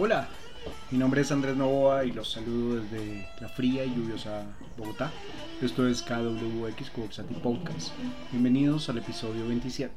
Hola, 0.00 0.28
mi 0.92 0.98
nombre 0.98 1.22
es 1.22 1.32
Andrés 1.32 1.56
Novoa 1.56 2.04
y 2.04 2.12
los 2.12 2.30
saludo 2.30 2.80
desde 2.80 3.28
la 3.40 3.48
fría 3.48 3.84
y 3.84 3.92
lluviosa 3.92 4.44
Bogotá. 4.76 5.10
Esto 5.60 5.88
es 5.88 6.02
KWX 6.02 6.90
Coxati 6.90 7.34
Podcast. 7.34 7.88
Bienvenidos 8.30 8.88
al 8.88 8.98
episodio 8.98 9.48
27. 9.48 9.92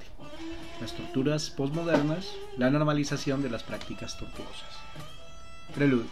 Las 0.82 0.93
torturas 0.93 1.52
postmodernas, 1.52 2.34
la 2.57 2.71
normalización 2.71 3.43
de 3.43 3.52
las 3.52 3.61
prácticas 3.61 4.18
tortuosas. 4.18 4.75
Preludio. 5.75 6.09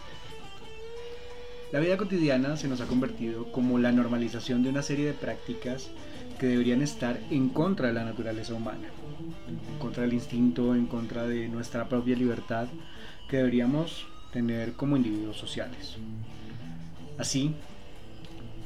La 1.72 1.80
vida 1.80 1.96
cotidiana 1.96 2.56
se 2.56 2.68
nos 2.68 2.80
ha 2.80 2.86
convertido 2.86 3.50
como 3.50 3.80
la 3.80 3.90
normalización 3.90 4.62
de 4.62 4.68
una 4.68 4.82
serie 4.82 5.06
de 5.06 5.14
prácticas 5.14 5.90
que 6.38 6.46
deberían 6.46 6.82
estar 6.82 7.18
en 7.32 7.48
contra 7.48 7.88
de 7.88 7.94
la 7.94 8.04
naturaleza 8.04 8.54
humana, 8.54 8.86
en 9.48 9.78
contra 9.80 10.04
del 10.04 10.12
instinto, 10.12 10.76
en 10.76 10.86
contra 10.86 11.26
de 11.26 11.48
nuestra 11.48 11.88
propia 11.88 12.14
libertad 12.14 12.68
que 13.30 13.36
deberíamos 13.36 14.06
tener 14.32 14.72
como 14.72 14.96
individuos 14.96 15.36
sociales. 15.36 15.96
Así, 17.16 17.54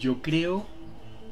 yo 0.00 0.22
creo, 0.22 0.66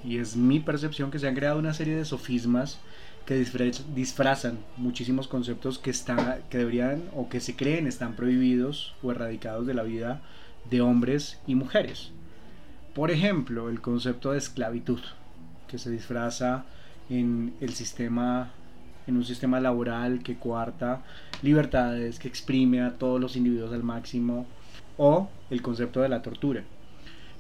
y 0.05 0.19
es 0.19 0.37
mi 0.37 0.61
percepción, 0.61 1.11
que 1.11 1.19
se 1.19 1.27
han 1.27 1.35
creado 1.35 1.59
una 1.59 1.73
serie 1.73 1.97
de 1.97 2.05
sofismas 2.05 2.79
que 3.25 3.47
disfrazan 3.95 4.59
muchísimos 4.77 5.29
conceptos 5.29 5.79
que, 5.79 5.91
están, 5.91 6.43
que 6.51 6.59
deberían 6.59 7.05
o 7.15 7.29
que 7.29 7.41
se 7.41 7.57
creen 7.57 7.87
están 7.87 8.17
prohibidos 8.17 8.95
o 9.03 9.13
erradicados 9.13 9.67
de 9.67 9.75
la 9.75 9.85
vida 9.85 10.21
de 10.69 10.81
hombres 10.81 11.39
y 11.47 11.55
mujeres. 11.55 12.11
Por 12.95 13.11
ejemplo, 13.11 13.71
el 13.71 13.81
concepto 13.81 14.33
de 14.33 14.39
esclavitud, 14.39 15.01
que 15.69 15.79
se 15.79 15.91
disfraza 15.91 16.65
en 17.09 17.55
el 17.61 17.73
sistema 17.75 18.51
en 19.07 19.17
un 19.17 19.25
sistema 19.25 19.61
laboral 19.61 20.23
que 20.23 20.37
coarta 20.37 21.03
libertades, 21.43 22.19
que 22.19 22.29
exprime 22.29 22.83
a 22.83 22.95
todos 22.95 23.21
los 23.21 23.37
individuos 23.37 23.73
al 23.73 23.83
máximo, 23.83 24.47
o 24.97 25.29
el 25.51 25.63
concepto 25.63 26.01
de 26.01 26.09
la 26.09 26.23
tortura, 26.23 26.63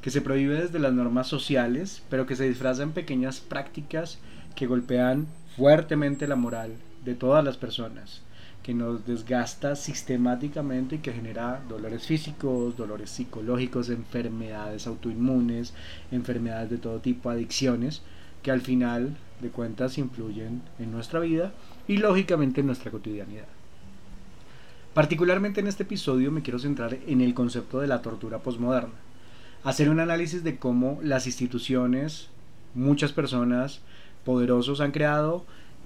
que 0.00 0.10
se 0.10 0.20
prohíbe 0.20 0.60
desde 0.60 0.78
las 0.78 0.92
normas 0.92 1.28
sociales, 1.28 2.02
pero 2.08 2.26
que 2.26 2.36
se 2.36 2.48
disfraza 2.48 2.82
en 2.82 2.92
pequeñas 2.92 3.40
prácticas 3.40 4.18
que 4.54 4.66
golpean 4.66 5.26
fuertemente 5.56 6.26
la 6.26 6.36
moral 6.36 6.72
de 7.04 7.14
todas 7.14 7.44
las 7.44 7.56
personas, 7.56 8.22
que 8.62 8.74
nos 8.74 9.06
desgasta 9.06 9.76
sistemáticamente 9.76 10.96
y 10.96 10.98
que 10.98 11.12
genera 11.12 11.62
dolores 11.68 12.06
físicos, 12.06 12.76
dolores 12.76 13.10
psicológicos, 13.10 13.90
enfermedades 13.90 14.86
autoinmunes, 14.86 15.74
enfermedades 16.10 16.70
de 16.70 16.78
todo 16.78 17.00
tipo, 17.00 17.30
adicciones, 17.30 18.02
que 18.42 18.50
al 18.50 18.60
final 18.60 19.16
de 19.40 19.48
cuentas 19.50 19.98
influyen 19.98 20.62
en 20.78 20.92
nuestra 20.92 21.20
vida 21.20 21.52
y 21.88 21.98
lógicamente 21.98 22.60
en 22.60 22.66
nuestra 22.66 22.90
cotidianidad. 22.90 23.46
Particularmente 24.94 25.60
en 25.60 25.66
este 25.66 25.84
episodio 25.84 26.30
me 26.30 26.42
quiero 26.42 26.58
centrar 26.58 26.98
en 27.06 27.20
el 27.20 27.34
concepto 27.34 27.80
de 27.80 27.86
la 27.86 28.02
tortura 28.02 28.38
posmoderna, 28.38 28.94
hacer 29.64 29.88
un 29.88 30.00
análisis 30.00 30.44
de 30.44 30.56
cómo 30.58 30.98
las 31.02 31.26
instituciones, 31.26 32.28
muchas 32.74 33.12
personas 33.12 33.80
poderosos 34.24 34.80
han 34.80 34.92
creado 34.92 35.44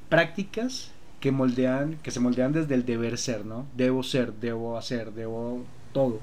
prácticas 0.08 0.90
que 1.20 1.32
moldean, 1.32 1.98
que 2.02 2.10
se 2.10 2.20
moldean 2.20 2.52
desde 2.52 2.74
el 2.74 2.84
deber 2.84 3.16
ser, 3.16 3.46
¿no? 3.46 3.66
Debo 3.76 4.02
ser, 4.02 4.34
debo 4.34 4.76
hacer, 4.76 5.12
debo 5.12 5.64
todo 5.92 6.20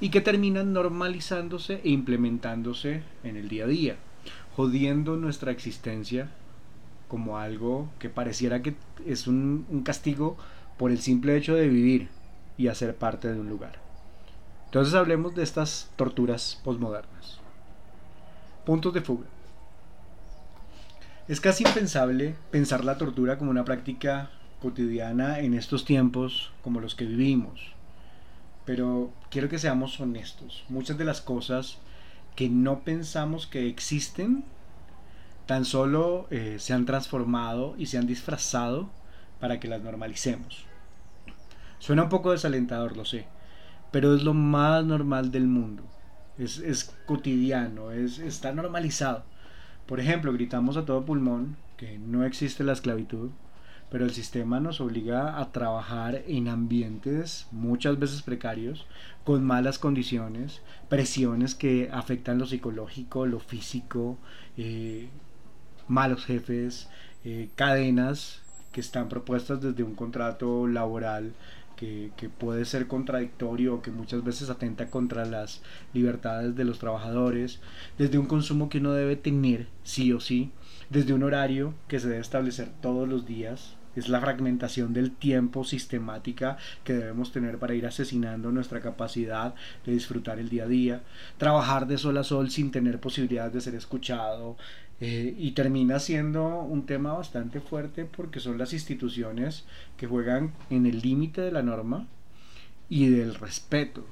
y 0.00 0.10
que 0.10 0.20
terminan 0.20 0.72
normalizándose 0.72 1.80
e 1.82 1.90
implementándose 1.90 3.02
en 3.24 3.36
el 3.36 3.48
día 3.48 3.64
a 3.64 3.68
día 3.68 3.96
jodiendo 4.58 5.16
nuestra 5.16 5.52
existencia 5.52 6.30
como 7.06 7.38
algo 7.38 7.88
que 8.00 8.10
pareciera 8.10 8.60
que 8.60 8.74
es 9.06 9.28
un, 9.28 9.82
castigo 9.84 10.36
por 10.76 10.90
el 10.90 10.98
simple 10.98 11.36
hecho 11.36 11.54
de 11.54 11.68
vivir 11.68 12.08
y 12.56 12.66
hacer 12.66 12.96
parte 12.96 13.32
de 13.32 13.38
un 13.38 13.48
lugar. 13.48 13.78
Entonces 14.64 14.94
hablemos 14.94 15.36
de 15.36 15.44
estas 15.44 15.92
torturas 15.94 16.60
posmodernas. 16.64 17.38
Puntos 18.66 18.92
de 18.94 19.00
fuga. 19.00 19.26
Es 21.28 21.40
casi 21.40 21.62
impensable 21.62 22.34
pensar 22.50 22.84
la 22.84 22.98
tortura 22.98 23.38
como 23.38 23.52
una 23.52 23.64
práctica 23.64 24.28
cotidiana 24.60 25.38
en 25.38 25.54
estos 25.54 25.84
tiempos 25.84 26.50
como 26.64 26.80
los 26.80 26.96
que 26.96 27.04
vivimos. 27.04 27.74
Pero 28.64 29.12
quiero 29.30 29.48
que 29.48 29.60
seamos 29.60 30.00
honestos. 30.00 30.64
Muchas 30.68 30.98
de 30.98 31.04
las 31.04 31.20
cosas 31.20 31.78
que 32.38 32.48
no 32.48 32.84
pensamos 32.84 33.48
que 33.48 33.66
existen, 33.66 34.44
tan 35.46 35.64
solo 35.64 36.28
eh, 36.30 36.58
se 36.60 36.72
han 36.72 36.86
transformado 36.86 37.74
y 37.76 37.86
se 37.86 37.98
han 37.98 38.06
disfrazado 38.06 38.88
para 39.40 39.58
que 39.58 39.66
las 39.66 39.82
normalicemos. 39.82 40.64
Suena 41.80 42.04
un 42.04 42.08
poco 42.08 42.30
desalentador, 42.30 42.96
lo 42.96 43.04
sé, 43.04 43.26
pero 43.90 44.14
es 44.14 44.22
lo 44.22 44.34
más 44.34 44.84
normal 44.84 45.32
del 45.32 45.48
mundo. 45.48 45.82
Es, 46.38 46.58
es 46.58 46.94
cotidiano, 47.06 47.90
es, 47.90 48.20
está 48.20 48.52
normalizado. 48.52 49.24
Por 49.86 49.98
ejemplo, 49.98 50.32
gritamos 50.32 50.76
a 50.76 50.84
todo 50.84 51.04
pulmón 51.04 51.56
que 51.76 51.98
no 51.98 52.24
existe 52.24 52.62
la 52.62 52.74
esclavitud, 52.74 53.30
pero 53.90 54.04
el 54.04 54.12
sistema 54.12 54.60
nos 54.60 54.80
obliga 54.80 55.40
a 55.40 55.50
trabajar 55.52 56.22
en 56.26 56.48
ambientes 56.48 57.46
muchas 57.50 57.98
veces 57.98 58.22
precarios, 58.22 58.86
con 59.24 59.44
malas 59.44 59.78
condiciones, 59.78 60.62
presiones 60.88 61.54
que 61.54 61.90
afectan 61.92 62.38
lo 62.38 62.46
psicológico, 62.46 63.26
lo 63.26 63.40
físico, 63.40 64.18
eh, 64.56 65.08
malos 65.86 66.24
jefes, 66.24 66.88
eh, 67.24 67.48
cadenas 67.54 68.40
que 68.72 68.80
están 68.80 69.08
propuestas 69.08 69.60
desde 69.60 69.82
un 69.82 69.94
contrato 69.94 70.66
laboral 70.66 71.32
que, 71.76 72.10
que, 72.16 72.28
puede 72.28 72.64
ser 72.64 72.88
contradictorio 72.88 73.82
que 73.82 73.90
muchas 73.90 74.24
veces 74.24 74.50
atenta 74.50 74.90
contra 74.90 75.24
las 75.24 75.62
libertades 75.94 76.56
de 76.56 76.64
los 76.64 76.78
trabajadores, 76.78 77.60
desde 77.98 78.18
un 78.18 78.26
consumo 78.26 78.68
que 78.68 78.78
uno 78.78 78.92
debe 78.92 79.14
tener 79.14 79.68
sí 79.84 80.12
o 80.12 80.20
sí, 80.20 80.50
desde 80.90 81.14
un 81.14 81.22
horario 81.22 81.74
que 81.86 82.00
se 82.00 82.08
debe 82.08 82.20
establecer 82.20 82.70
todos 82.80 83.08
los 83.08 83.26
días, 83.26 83.77
es 83.98 84.08
la 84.08 84.20
fragmentación 84.20 84.92
del 84.92 85.12
tiempo 85.12 85.64
sistemática 85.64 86.56
que 86.84 86.94
debemos 86.94 87.32
tener 87.32 87.58
para 87.58 87.74
ir 87.74 87.86
asesinando 87.86 88.52
nuestra 88.52 88.80
capacidad 88.80 89.54
de 89.84 89.92
disfrutar 89.92 90.38
el 90.38 90.48
día 90.48 90.64
a 90.64 90.68
día, 90.68 91.02
trabajar 91.36 91.86
de 91.86 91.98
sol 91.98 92.16
a 92.18 92.24
sol 92.24 92.50
sin 92.50 92.70
tener 92.70 93.00
posibilidad 93.00 93.50
de 93.50 93.60
ser 93.60 93.74
escuchado, 93.74 94.56
eh, 95.00 95.32
y 95.38 95.52
termina 95.52 96.00
siendo 96.00 96.60
un 96.60 96.84
tema 96.84 97.12
bastante 97.12 97.60
fuerte 97.60 98.04
porque 98.04 98.40
son 98.40 98.58
las 98.58 98.72
instituciones 98.72 99.64
que 99.96 100.08
juegan 100.08 100.54
en 100.70 100.86
el 100.86 101.00
límite 101.00 101.40
de 101.40 101.52
la 101.52 101.62
norma 101.62 102.08
y 102.88 103.08
del 103.08 103.36
respeto. 103.36 104.04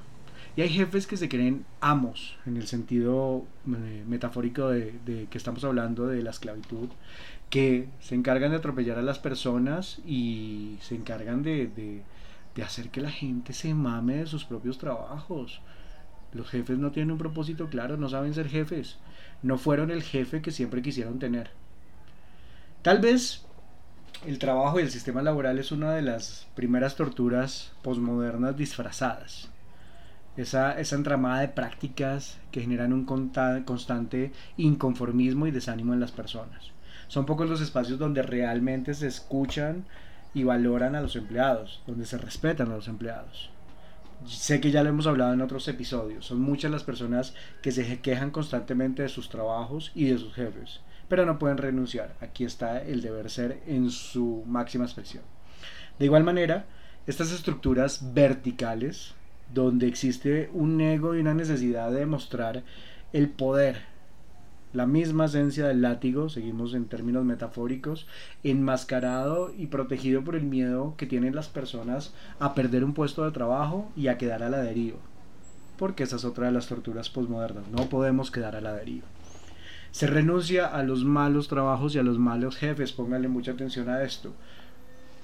Y 0.55 0.63
hay 0.63 0.69
jefes 0.69 1.07
que 1.07 1.17
se 1.17 1.29
creen 1.29 1.67
amos, 1.81 2.39
en 2.47 2.57
el 2.57 2.67
sentido 2.67 3.45
eh, 3.67 4.05
metafórico 4.07 4.69
de, 4.69 4.95
de, 5.05 5.27
que 5.27 5.39
estamos 5.39 5.65
hablando 5.65 6.07
de 6.07 6.23
la 6.23 6.31
esclavitud, 6.31 6.89
que 7.51 7.89
se 8.01 8.15
encargan 8.15 8.51
de 8.51 8.57
atropellar 8.57 8.99
a 8.99 9.03
las 9.03 9.19
personas 9.19 9.99
y 10.05 10.79
se 10.81 10.95
encargan 10.95 11.43
de, 11.43 11.69
de, 12.55 12.63
hacer 12.63 12.89
que 12.89 13.01
la 13.01 13.11
gente 13.11 13.53
se 13.53 13.75
mame 13.75 14.17
de 14.17 14.27
sus 14.27 14.45
propios 14.45 14.79
trabajos. 14.79 15.61
Los 16.33 16.49
jefes 16.49 16.79
no 16.79 16.91
tienen 16.91 17.13
un 17.13 17.19
propósito 17.19 17.69
claro, 17.69 17.97
no 17.97 18.09
saben 18.09 18.35
ser 18.35 18.49
jefes, 18.49 18.99
no 19.43 19.59
fueron 19.59 19.91
el 19.91 20.03
jefe 20.03 20.43
que 20.43 20.51
siempre 20.51 20.83
quisieron 20.83 21.19
tener. 21.19 21.51
Tal 22.83 23.01
vez 23.01 23.45
el 24.27 24.39
trabajo 24.39 24.81
y 24.81 24.83
el 24.83 24.91
sistema 24.91 25.23
laboral 25.23 25.59
es 25.59 25.71
una 25.71 25.93
de 25.93 26.03
las 26.03 26.47
primeras 26.55 26.97
torturas 26.97 27.73
posmodernas 27.83 28.57
disfrazadas. 28.57 29.51
Esa, 30.37 30.79
esa 30.79 30.97
entramada 30.97 31.41
de 31.41 31.49
prácticas 31.49 32.39
que 32.51 32.61
generan 32.61 32.93
un 32.93 33.05
constante 33.05 34.33
inconformismo 34.57 35.47
y 35.47 35.51
desánimo 35.51 35.95
en 35.95 36.01
las 36.01 36.13
personas. 36.13 36.76
Son 37.09 37.27
pocos 37.27 37.49
los 37.49 37.61
espacios 37.61 37.99
donde 37.99 38.23
realmente 38.23 38.95
se 38.95 39.07
escuchan 39.07 39.85
y 40.35 40.45
valoran 40.45 40.95
a 40.95 41.01
los 41.01 41.17
empleados, 41.17 41.83
donde 41.87 42.05
se 42.05 42.19
respetan 42.19 42.71
a 42.71 42.77
los 42.77 42.89
empleados. 42.89 43.51
Sé 44.27 44.61
que 44.61 44.71
ya 44.71 44.83
lo 44.83 44.89
hemos 44.89 45.07
hablado 45.07 45.35
en 45.35 45.41
otros 45.41 45.69
episodios, 45.69 46.27
son 46.27 46.41
muchas 46.41 46.71
las 46.71 46.85
personas 46.85 47.35
que 47.63 47.71
se 47.71 48.01
quejan 48.01 48.31
constantemente 48.31 49.03
de 49.03 49.09
sus 49.09 49.29
trabajos 49.29 49.93
y 49.95 50.07
de 50.07 50.19
sus 50.19 50.35
jefes, 50.35 50.81
pero 51.09 51.27
no 51.27 51.39
pueden 51.39 51.59
renunciar. 51.59 52.15
Aquí 52.21 52.45
está 52.45 52.83
el 52.83 53.03
deber 53.03 53.31
ser 53.31 53.63
en 53.67 53.91
su 53.91 54.43
máxima 54.47 54.85
expresión. 54.85 55.23
De 55.99 56.07
igual 56.07 56.25
manera, 56.25 56.67
estas 57.07 57.31
estructuras 57.31 58.15
verticales, 58.15 59.15
donde 59.55 59.87
existe 59.87 60.51
un 60.53 60.81
ego 60.81 61.15
y 61.15 61.21
una 61.21 61.35
necesidad 61.35 61.91
de 61.91 62.01
demostrar 62.01 62.65
el 63.13 63.29
poder 63.29 63.96
la 64.77 64.85
misma 64.85 65.25
esencia 65.25 65.67
del 65.67 65.81
látigo, 65.81 66.29
seguimos 66.29 66.75
en 66.75 66.85
términos 66.85 67.25
metafóricos, 67.25 68.07
enmascarado 68.45 69.51
y 69.57 69.69
protegido 69.69 70.23
por 70.23 70.37
el 70.37 70.45
miedo 70.45 70.95
que 70.99 71.07
tienen 71.07 71.35
las 71.35 71.49
personas 71.49 72.13
a 72.41 72.55
perder 72.55 72.85
un 72.85 72.93
puesto 72.93 73.25
de 73.25 73.31
trabajo 73.31 73.91
y 73.97 74.09
a 74.09 74.19
quedar 74.19 74.43
a 74.43 74.51
la 74.51 74.59
deriva. 74.59 74.99
Porque 75.79 76.03
esa 76.03 76.17
es 76.17 76.27
otra 76.27 76.47
de 76.47 76.53
las 76.53 76.67
torturas 76.67 77.09
posmodernas, 77.09 77.67
no 77.69 77.89
podemos 77.89 78.31
quedar 78.31 78.55
a 78.55 78.61
la 78.61 78.75
deriva. 78.75 79.07
Se 79.93 80.07
renuncia 80.07 80.67
a 80.67 80.83
los 80.83 81.05
malos 81.05 81.49
trabajos 81.49 81.95
y 81.95 81.99
a 81.99 82.03
los 82.03 82.19
malos 82.19 82.57
jefes, 82.57 82.93
pónganle 82.93 83.29
mucha 83.29 83.53
atención 83.53 83.89
a 83.89 84.03
esto. 84.03 84.35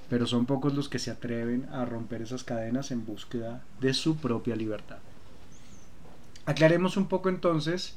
pero 0.09 0.27
son 0.27 0.45
pocos 0.45 0.75
los 0.75 0.91
que 0.91 0.99
se 0.99 1.11
atreven 1.11 1.67
a 1.73 1.87
romper 1.87 2.21
esas 2.21 2.45
cadenas 2.45 2.91
en 2.91 3.05
búsqueda 3.07 3.63
de 3.81 3.95
su 3.95 4.17
propia 4.17 4.57
libertad. 4.57 4.99
Aclaremos 6.45 6.97
un 6.99 7.07
poco 7.07 7.31
entonces 7.31 7.97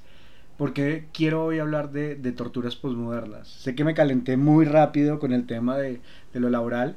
por 0.57 0.74
qué 0.74 1.07
quiero 1.13 1.46
hoy 1.46 1.60
hablar 1.60 1.92
de, 1.92 2.16
torturas 2.31 2.75
posmodernas. 2.75 3.48
Sé 3.48 3.75
que 3.75 3.84
me 3.84 3.94
calenté 3.94 4.38
muy 4.38 4.66
rápido 4.66 5.19
con 5.19 5.34
el 5.34 5.46
tema 5.46 5.78
de, 5.78 6.02
lo 6.34 6.50
laboral, 6.50 6.96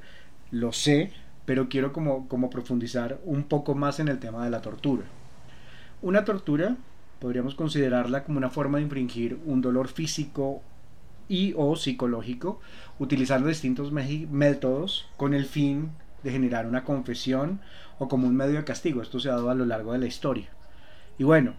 lo 0.51 0.73
sé, 0.73 1.13
pero 1.45 1.69
quiero 1.69 1.93
como, 1.93 2.29
como 2.29 2.51
profundizar 2.51 3.19
un 3.25 3.45
poco 3.45 3.75
más 3.75 4.01
en 4.01 4.09
el 4.09 4.19
tema 4.19 4.45
de 4.45 4.51
la 4.51 4.61
tortura. 4.61 5.05
Una 6.03 6.25
tortura 6.25 6.77
podríamos 7.19 7.55
considerarla 7.55 8.25
como 8.25 8.39
una 8.39 8.51
forma 8.51 8.79
de 8.79 8.85
infringir 8.85 9.39
un 9.45 9.61
dolor 9.61 9.89
físico 9.89 10.63
y 11.29 11.53
o 11.57 11.77
psicológico 11.77 12.61
utilizando 12.99 13.49
distintos 13.49 13.93
métodos 13.93 15.09
con 15.17 15.35
el 15.35 15.45
fin 15.45 15.91
de 16.23 16.31
generar 16.31 16.67
una 16.67 16.85
confesión 16.85 17.61
o 17.99 18.09
como 18.09 18.27
un 18.27 18.37
medio 18.37 18.57
de 18.57 18.65
castigo. 18.65 19.03
Esto 19.03 19.21
se 19.21 19.29
ha 19.29 19.33
dado 19.33 19.51
a 19.51 19.55
lo 19.55 19.67
largo 19.67 19.93
de 19.93 19.99
la 19.99 20.07
historia. 20.07 20.49
Y 21.19 21.25
bueno, 21.25 21.55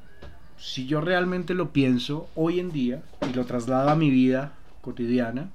si 0.60 0.86
yo 0.86 1.02
realmente 1.02 1.54
lo 1.54 1.72
pienso 1.72 2.30
hoy 2.36 2.60
en 2.60 2.72
día 2.72 3.02
y 3.30 3.34
lo 3.34 3.46
traslado 3.46 3.90
a 3.90 3.96
mi 3.96 4.10
vida 4.10 4.54
cotidiana, 4.82 5.50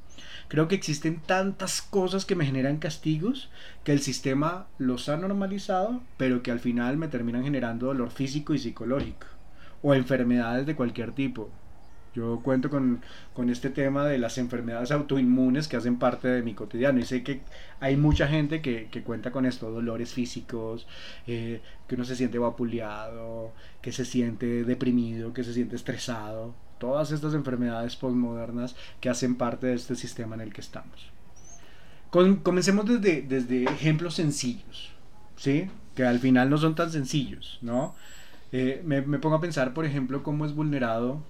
creo 0.49 0.67
que 0.67 0.75
existen 0.75 1.21
tantas 1.21 1.83
cosas 1.83 2.25
que 2.25 2.37
me 2.37 2.47
generan 2.47 2.79
castigos 2.79 3.51
que 3.85 3.93
el 3.93 4.01
sistema 4.01 4.67
los 4.79 5.09
ha 5.09 5.17
normalizado, 5.17 6.01
pero 6.17 6.43
que 6.43 6.51
al 6.51 6.61
final 6.61 6.97
me 6.97 7.09
terminan 7.09 7.45
generando 7.45 7.87
dolor 7.87 8.11
físico 8.11 8.55
y 8.55 8.59
psicológico 8.59 9.27
o 9.83 9.95
enfermedades 9.95 10.67
de 10.67 10.75
cualquier 10.75 11.13
tipo. 11.13 11.51
Yo 12.15 12.41
cuento 12.43 12.71
con, 12.71 13.03
este 13.51 13.71
tema 13.71 14.07
de 14.07 14.19
las 14.19 14.39
enfermedades 14.39 14.93
autoinmunes 14.93 15.67
que 15.67 15.77
hacen 15.77 15.99
parte 15.99 16.29
de 16.29 16.43
mi 16.43 16.55
cotidiano 16.55 17.01
y 17.01 17.05
sé 17.05 17.25
que 17.25 17.41
hay 17.81 17.97
mucha 17.97 18.29
gente 18.29 18.63
que, 18.63 19.03
cuenta 19.05 19.33
con 19.33 19.47
esto, 19.47 19.71
dolores 19.71 20.13
físicos, 20.13 20.87
eh, 21.27 21.61
que 21.89 21.97
uno 21.97 22.05
se 22.05 22.15
siente 22.15 22.39
vapuleado, 22.39 23.53
que 23.83 23.91
se 23.91 24.05
siente 24.05 24.65
deprimido, 24.65 25.33
que 25.33 25.43
se 25.43 25.53
siente 25.53 25.75
estresado, 25.75 26.55
todas 26.79 27.11
estas 27.11 27.35
enfermedades 27.35 27.97
postmodernas 27.97 28.77
que 29.01 29.09
hacen 29.09 29.35
parte 29.35 29.67
de 29.67 29.75
este 29.75 29.97
sistema 29.97 30.37
en 30.37 30.43
el 30.43 30.53
que 30.53 30.61
estamos. 30.61 31.11
comencemos 32.11 32.87
desde, 32.87 33.23
desde 33.23 33.65
ejemplos 33.65 34.15
sencillos, 34.15 34.93
¿sí? 35.37 35.69
que 35.95 36.05
al 36.05 36.19
final 36.19 36.51
no 36.51 36.59
son 36.59 36.75
tan 36.75 36.91
sencillos, 36.91 37.59
¿no? 37.63 37.95
Eh, 38.57 38.83
me, 38.85 39.03
pongo 39.03 39.35
a 39.35 39.41
pensar, 39.41 39.75
por 39.75 39.85
ejemplo, 39.85 40.23
cómo 40.23 40.47
es 40.47 40.55
vulnerado 40.55 41.21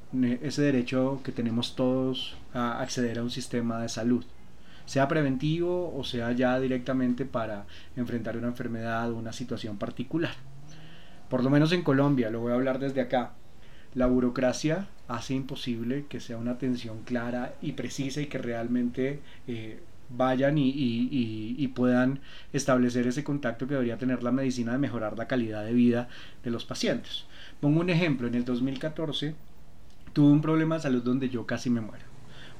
ese 0.42 0.60
derecho 0.60 1.22
que 1.24 1.32
tenemos 1.32 1.74
todos 1.74 2.36
a 2.52 2.82
acceder 2.82 3.18
a 3.18 3.22
un 3.22 3.30
sistema 3.30 3.80
de 3.80 3.88
salud, 3.88 4.26
sea 4.84 5.08
preventivo 5.08 5.90
o 5.96 6.04
sea 6.04 6.32
ya 6.32 6.60
directamente 6.60 7.24
para 7.24 7.64
enfrentar 7.96 8.36
una 8.36 8.48
enfermedad 8.48 9.10
o 9.10 9.16
una 9.16 9.32
situación 9.32 9.78
particular. 9.78 10.34
Por 11.30 11.42
lo 11.42 11.48
menos 11.48 11.72
en 11.72 11.80
Colombia, 11.80 12.28
lo 12.28 12.40
voy 12.40 12.52
a 12.52 12.56
hablar 12.56 12.78
desde 12.78 13.00
acá, 13.00 13.32
la 13.94 14.04
burocracia 14.04 14.88
hace 15.08 15.32
imposible 15.32 16.04
que 16.10 16.20
sea 16.20 16.36
una 16.36 16.50
atención 16.50 17.04
clara 17.04 17.54
y 17.62 17.72
precisa 17.72 18.20
y 18.20 18.26
que 18.26 18.36
realmente 18.36 19.20
eh, 19.48 19.80
vayan 20.10 20.56
y, 20.58 21.68
puedan 21.74 22.20
establecer 22.52 23.06
ese 23.06 23.24
contacto 23.24 23.66
que 23.66 23.74
debería 23.74 23.98
tener 23.98 24.22
la 24.22 24.30
medicina 24.30 24.72
de 24.72 24.78
mejorar 24.78 25.18
la 25.18 25.26
calidad 25.26 25.64
de 25.64 25.72
vida 25.72 26.08
de 26.44 26.50
los 26.50 26.64
pacientes. 26.64 27.24
Pongo 27.60 27.80
un 27.80 27.90
ejemplo, 27.90 28.28
en 28.28 28.34
el 28.34 28.44
2014 28.44 29.34
tuve 30.12 30.30
un 30.30 30.40
problema 30.40 30.76
de 30.76 30.82
salud 30.82 31.02
donde 31.02 31.28
yo 31.28 31.46
casi 31.46 31.70
me 31.70 31.80
muero. 31.80 32.04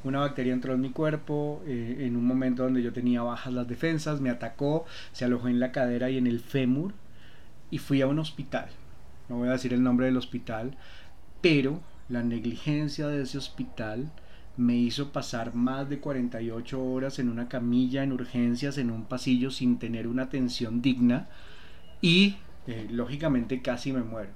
Una 0.02 0.18
bacteria 0.20 0.52
entró 0.52 0.74
en 0.74 0.80
mi 0.80 0.90
cuerpo 0.90 1.62
eh, 1.66 1.98
en 2.00 2.16
un 2.16 2.26
momento 2.26 2.64
donde 2.64 2.82
yo 2.82 2.92
tenía 2.92 3.22
bajas 3.22 3.52
las 3.52 3.68
defensas, 3.68 4.20
me 4.20 4.30
atacó, 4.30 4.84
se 5.12 5.24
alojó 5.24 5.48
en 5.48 5.60
la 5.60 5.72
cadera 5.72 6.10
y 6.10 6.18
en 6.18 6.26
el 6.26 6.40
fémur 6.40 6.92
y 7.70 7.78
fui 7.78 8.02
a 8.02 8.06
un 8.06 8.18
hospital. 8.18 8.68
No 9.28 9.36
voy 9.36 9.48
a 9.48 9.52
decir 9.52 9.72
el 9.72 9.82
nombre 9.82 10.06
del 10.06 10.16
hospital, 10.16 10.76
pero 11.40 11.80
la 12.08 12.22
negligencia 12.22 13.08
de 13.08 13.22
ese 13.22 13.38
hospital 13.38 14.10
me 14.56 14.76
hizo 14.76 15.12
pasar 15.12 15.54
más 15.54 15.88
de 15.88 15.98
48 15.98 16.82
horas 16.82 17.18
en 17.18 17.28
una 17.28 17.48
camilla 17.48 18.02
en 18.02 18.12
urgencias 18.12 18.78
en 18.78 18.90
un 18.90 19.04
pasillo 19.04 19.50
sin 19.50 19.78
tener 19.78 20.06
una 20.06 20.24
atención 20.24 20.80
digna 20.80 21.28
y 22.00 22.36
eh, 22.66 22.86
lógicamente 22.90 23.62
casi 23.62 23.92
me 23.92 24.02
muero. 24.02 24.30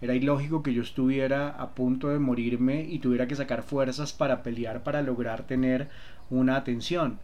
Era 0.00 0.14
ilógico 0.14 0.62
que 0.62 0.74
yo 0.74 0.82
estuviera 0.82 1.48
a 1.48 1.74
punto 1.74 2.08
de 2.08 2.18
morirme 2.18 2.82
y 2.82 2.98
tuviera 2.98 3.26
que 3.26 3.34
sacar 3.34 3.62
fuerzas 3.62 4.12
para 4.12 4.42
pelear 4.42 4.82
para 4.82 5.02
lograr 5.02 5.46
tener 5.46 5.88
una 6.30 6.56
atención. 6.56 7.18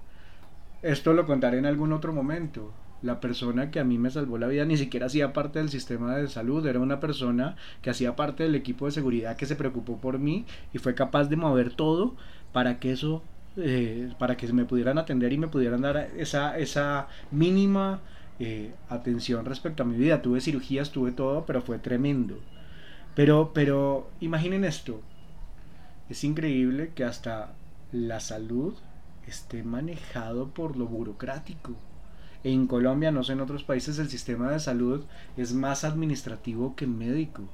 Esto 0.82 1.12
lo 1.12 1.26
contaré 1.26 1.58
en 1.58 1.66
algún 1.66 1.92
otro 1.92 2.12
momento 2.12 2.72
la 3.02 3.20
persona 3.20 3.70
que 3.70 3.80
a 3.80 3.84
mí 3.84 3.98
me 3.98 4.10
salvó 4.10 4.38
la 4.38 4.46
vida 4.46 4.64
ni 4.64 4.76
siquiera 4.76 5.06
hacía 5.06 5.32
parte 5.32 5.58
del 5.58 5.70
sistema 5.70 6.16
de 6.16 6.28
salud, 6.28 6.66
era 6.66 6.78
una 6.78 7.00
persona 7.00 7.56
que 7.82 7.90
hacía 7.90 8.16
parte 8.16 8.44
del 8.44 8.54
equipo 8.54 8.86
de 8.86 8.92
seguridad 8.92 9.36
que 9.36 9.46
se 9.46 9.56
preocupó 9.56 9.98
por 9.98 10.18
mí 10.18 10.46
y 10.72 10.78
fue 10.78 10.94
capaz 10.94 11.24
de 11.24 11.36
mover 11.36 11.74
todo 11.74 12.14
para 12.52 12.78
que 12.78 12.92
eso, 12.92 13.22
eh, 13.56 14.12
para 14.18 14.36
que 14.36 14.52
me 14.52 14.64
pudieran 14.64 14.98
atender 14.98 15.32
y 15.32 15.38
me 15.38 15.48
pudieran 15.48 15.82
dar 15.82 15.96
esa, 16.16 16.58
esa 16.58 17.08
mínima 17.30 18.00
eh, 18.38 18.72
atención 18.88 19.44
respecto 19.44 19.82
a 19.82 19.86
mi 19.86 19.96
vida. 19.96 20.22
Tuve 20.22 20.40
cirugías, 20.40 20.90
tuve 20.90 21.12
todo, 21.12 21.44
pero 21.46 21.62
fue 21.62 21.78
tremendo. 21.78 22.38
Pero, 23.14 23.52
pero 23.52 24.10
imaginen 24.20 24.64
esto, 24.64 25.00
es 26.08 26.24
increíble 26.24 26.92
que 26.94 27.04
hasta 27.04 27.54
la 27.92 28.20
salud 28.20 28.74
esté 29.26 29.62
manejado 29.62 30.48
por 30.48 30.76
lo 30.76 30.86
burocrático. 30.86 31.76
En 32.44 32.66
Colombia, 32.66 33.10
no 33.12 33.22
sé 33.22 33.34
en 33.34 33.40
otros 33.40 33.62
países, 33.62 33.98
el 33.98 34.08
sistema 34.08 34.50
de 34.50 34.58
salud 34.58 35.04
es 35.36 35.52
más 35.52 35.84
administrativo 35.84 36.74
que 36.74 36.86
médico. 36.86 37.48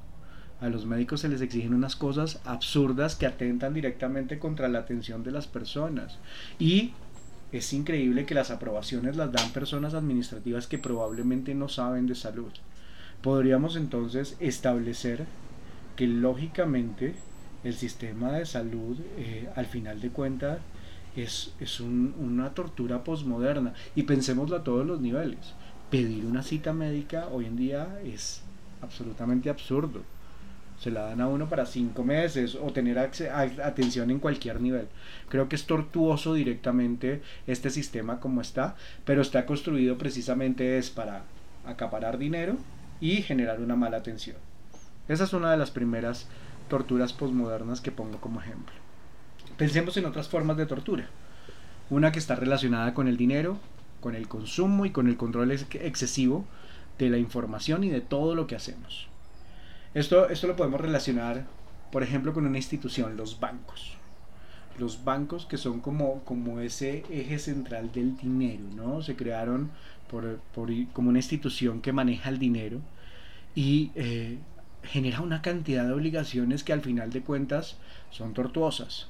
A 0.61 0.69
los 0.69 0.87
médicos 0.87 1.21
se 1.21 1.29
les 1.29 1.41
exigen 1.41 1.75
unas 1.75 1.95
cosas 1.95 2.41
absurdas 2.45 3.15
que 3.15 3.27
atentan 3.27 3.75
directamente 3.75 4.39
contra 4.39 4.69
la 4.69 4.81
atención 4.81 5.23
de 5.23 5.31
las 5.31 5.47
personas. 5.47 6.19
Y 6.59 6.93
es 7.53 7.73
increíble 7.73 8.27
que 8.27 8.35
las 8.35 8.51
aprobaciones 8.51 9.17
las 9.17 9.31
dan 9.31 9.51
personas 9.53 9.95
administrativas 9.95 10.67
que 10.67 10.79
probablemente 10.79 11.55
no 11.55 11.69
saben 11.69 12.07
de 12.07 12.15
salud. 12.15 12.53
Podríamos 13.23 13.77
entonces 13.77 14.37
establecer 14.41 15.27
que 15.97 16.07
lógicamente 16.07 17.15
el 17.65 17.75
sistema 17.75 18.33
de 18.33 18.47
salud, 18.47 18.97
eh, 19.17 19.49
al 19.55 19.67
final 19.67 20.01
de 20.01 20.11
cuentas, 20.11 20.59
es, 21.23 21.81
una 21.81 22.51
tortura 22.51 23.05
posmoderna. 23.05 23.75
Y 23.95 24.05
pensémoslo 24.05 24.57
a 24.57 24.65
todos 24.65 24.87
los 24.87 25.01
niveles. 25.01 25.55
Pedir 25.91 26.27
una 26.27 26.43
cita 26.43 26.73
médica 26.73 27.29
hoy 27.29 27.47
en 27.47 27.57
día 27.57 28.01
es 28.05 28.43
absolutamente 28.83 29.51
absurdo. 29.51 30.03
Se 30.79 30.93
la 30.93 31.03
dan 31.03 31.21
a 31.21 31.27
uno 31.27 31.49
para 31.49 31.67
cinco 31.67 32.05
meses 32.05 32.55
o 32.55 32.73
tener 32.73 32.99
atención 32.99 34.11
en 34.11 34.21
cualquier 34.21 34.61
nivel. 34.61 34.87
Creo 35.29 35.49
que 35.49 35.57
es 35.57 35.67
tortuoso 35.67 36.35
directamente 36.35 37.21
este 37.49 37.71
sistema 37.71 38.21
como 38.21 38.41
está, 38.41 38.77
pero 39.05 39.23
está 39.23 39.45
construido 39.45 39.99
precisamente 39.99 40.79
es 40.79 40.91
para 40.91 41.25
acaparar 41.67 42.17
dinero 42.17 42.57
y 43.01 43.23
generar 43.23 43.61
una 43.61 43.75
mala 43.75 43.97
atención. 43.97 44.37
Esa 45.09 45.25
es 45.25 45.33
una 45.33 45.51
de 45.51 45.57
las 45.57 45.73
primeras 45.73 46.29
torturas 46.69 47.13
posmodernas 47.13 47.81
que 47.81 47.91
pongo 47.91 48.21
como 48.21 48.41
ejemplo. 48.41 48.88
Pensemos 49.59 49.97
en 49.97 50.07
otras 50.07 50.29
formas 50.29 50.57
de 50.57 50.67
tortura. 50.67 51.09
Una 51.91 52.13
que 52.13 52.21
está 52.21 52.37
relacionada 52.37 52.95
con 52.95 53.09
el 53.09 53.17
dinero, 53.17 53.59
con 54.01 54.15
el 54.15 54.29
consumo 54.29 54.87
y 54.87 54.91
con 54.91 55.09
el 55.09 55.17
control 55.17 55.51
excesivo 55.51 56.45
de 56.97 57.11
la 57.11 57.19
información 57.19 57.83
y 57.83 57.91
de 57.91 58.01
todo 58.01 58.37
lo 58.37 58.47
que 58.47 58.55
hacemos. 58.55 59.09
Esto, 59.95 60.29
esto 60.29 60.47
lo 60.47 60.55
podemos 60.55 60.81
relacionar, 60.81 61.45
por 61.91 62.05
ejemplo, 62.05 62.33
con 62.33 62.47
una 62.47 62.57
institución, 62.57 63.17
los 63.17 63.41
bancos. 63.41 63.97
Los 64.79 65.03
bancos 65.03 65.45
que 65.45 65.57
son 65.57 65.81
como, 65.81 66.23
como 66.25 66.61
ese 66.61 67.05
eje 67.11 67.41
central 67.41 67.91
del 67.91 68.17
dinero, 68.17 68.63
¿no? 68.77 69.03
Se 69.03 69.17
crearon 69.17 69.73
por, 70.09 70.39
como 70.93 71.09
una 71.09 71.19
institución 71.19 71.81
que 71.81 71.93
maneja 71.93 72.29
el 72.29 72.39
dinero 72.39 72.79
y 73.57 73.91
eh, 73.97 74.39
genera 74.85 75.21
una 75.21 75.43
cantidad 75.43 75.85
de 75.85 75.95
obligaciones 75.95 76.63
que 76.63 76.73
al 76.73 76.81
final 76.81 77.11
de 77.11 77.23
cuentas 77.23 77.77
son 78.11 78.35
tortuosas. 78.35 79.09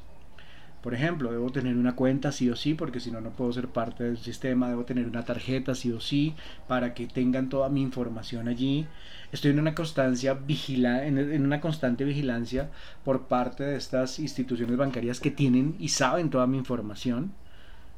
Por 0.83 0.95
ejemplo, 0.95 1.33
debo 1.33 1.51
tener 1.51 1.77
una 1.77 1.97
cuenta 1.97 2.31
sí 2.31 2.49
o 2.51 2.57
sí, 2.57 2.75
porque 2.75 3.01
si 3.01 3.11
no, 3.11 3.21
no 3.21 3.31
puedo 3.31 3.53
ser 3.53 3.69
parte 3.69 4.05
del 4.05 4.19
sistema. 4.19 4.69
Debo 4.69 4.85
tener 4.85 5.07
una 5.07 5.25
tarjeta 5.25 5.75
sí 5.75 5.91
o 5.91 6.01
sí, 6.01 6.35
para 6.69 6.95
que 6.95 7.07
tengan 7.07 7.49
toda 7.49 7.69
mi 7.69 7.83
información 7.83 8.47
allí. 8.47 8.87
Estoy 9.33 9.51
en 9.51 9.61
una, 9.61 9.75
constancia 9.75 10.35
vigila 10.35 11.05
en, 11.05 11.45
una 11.45 11.61
constante 11.61 12.05
vigilancia 12.05 12.71
por 13.05 13.23
parte 13.23 13.65
de 13.65 13.77
estas 13.77 14.19
instituciones 14.21 14.77
bancarias 14.77 15.21
que 15.21 15.31
tienen 15.31 15.75
y 15.81 15.89
saben 15.89 16.31
toda 16.31 16.47
mi 16.47 16.57
información. 16.59 17.33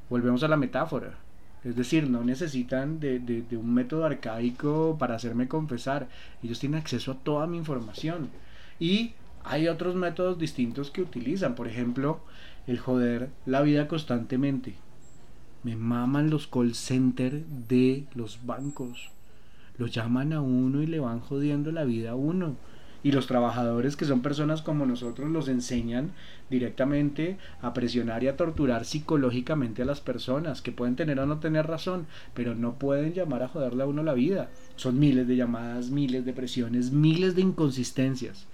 Volvemos 0.09 0.43
a 0.43 0.49
la 0.49 0.57
metáfora. 0.57 1.15
Es 1.63 1.77
decir, 1.77 2.09
no 2.09 2.25
necesitan 2.25 2.99
de, 2.99 3.19
de, 3.19 3.43
de, 3.43 3.57
un 3.59 3.75
método 3.75 4.07
arcaico 4.07 4.97
para 4.99 5.15
hacerme 5.15 5.47
confesar. 5.47 6.09
Ellos 6.43 6.59
tienen 6.59 6.81
acceso 6.81 7.13
a 7.13 7.19
toda 7.19 7.47
mi 7.47 7.59
información. 7.59 8.31
Y 8.79 9.13
hay 9.45 9.69
otros 9.69 9.95
métodos 9.95 10.39
distintos 10.39 10.91
que 10.91 11.03
utilizan. 11.03 11.55
Por 11.55 11.69
ejemplo, 11.69 12.21
el 12.67 12.79
joder 12.79 13.31
la 13.47 13.62
vida 13.62 13.88
constantemente. 13.88 14.75
Me 15.62 15.76
maman 15.76 16.31
los 16.31 16.47
call 16.47 16.75
center 16.75 17.45
de 17.45 18.07
los 18.14 18.47
bancos. 18.47 19.11
Lo 19.76 19.87
llaman 19.87 20.33
a 20.33 20.40
uno 20.40 20.83
y 20.83 20.87
le 20.87 21.00
van 21.00 21.21
jodiendo 21.21 21.73
la 21.73 21.85
vida 21.85 22.12
a 22.12 22.14
uno. 22.14 22.57
Y 23.02 23.12
los 23.12 23.26
trabajadores 23.26 23.97
que 23.97 24.05
son 24.05 24.21
personas 24.21 24.61
como 24.61 24.85
nosotros 24.85 25.31
los 25.31 25.49
enseñan 25.49 26.12
directamente 26.50 27.38
a 27.62 27.73
presionar 27.73 28.23
y 28.23 28.29
a 28.29 28.37
torturar 28.37 28.85
psicológicamente 28.85 29.83
a 29.83 29.87
las 29.87 30.02
personas, 30.02 30.61
que 30.61 30.73
pueden 30.73 30.97
tener 30.97 31.19
o 31.19 31.26
no 31.26 31.40
tener 31.40 31.67
razón, 31.67 32.07
pero 32.35 32.55
no 32.55 32.75
pueden 32.79 33.14
llamar 33.14 33.43
a 33.43 33.49
joderle 33.49 33.85
a 33.85 33.87
uno 33.87 34.02
la 34.02 34.12
vida. 34.12 34.50
Son 34.76 34.99
miles 34.99 35.26
de 35.26 35.37
llamadas, 35.37 35.88
miles 35.88 36.26
de 36.26 36.35
presiones, 36.35 36.90
miles 36.90 37.35
de 37.35 37.43
inconsistencias. 37.43 38.47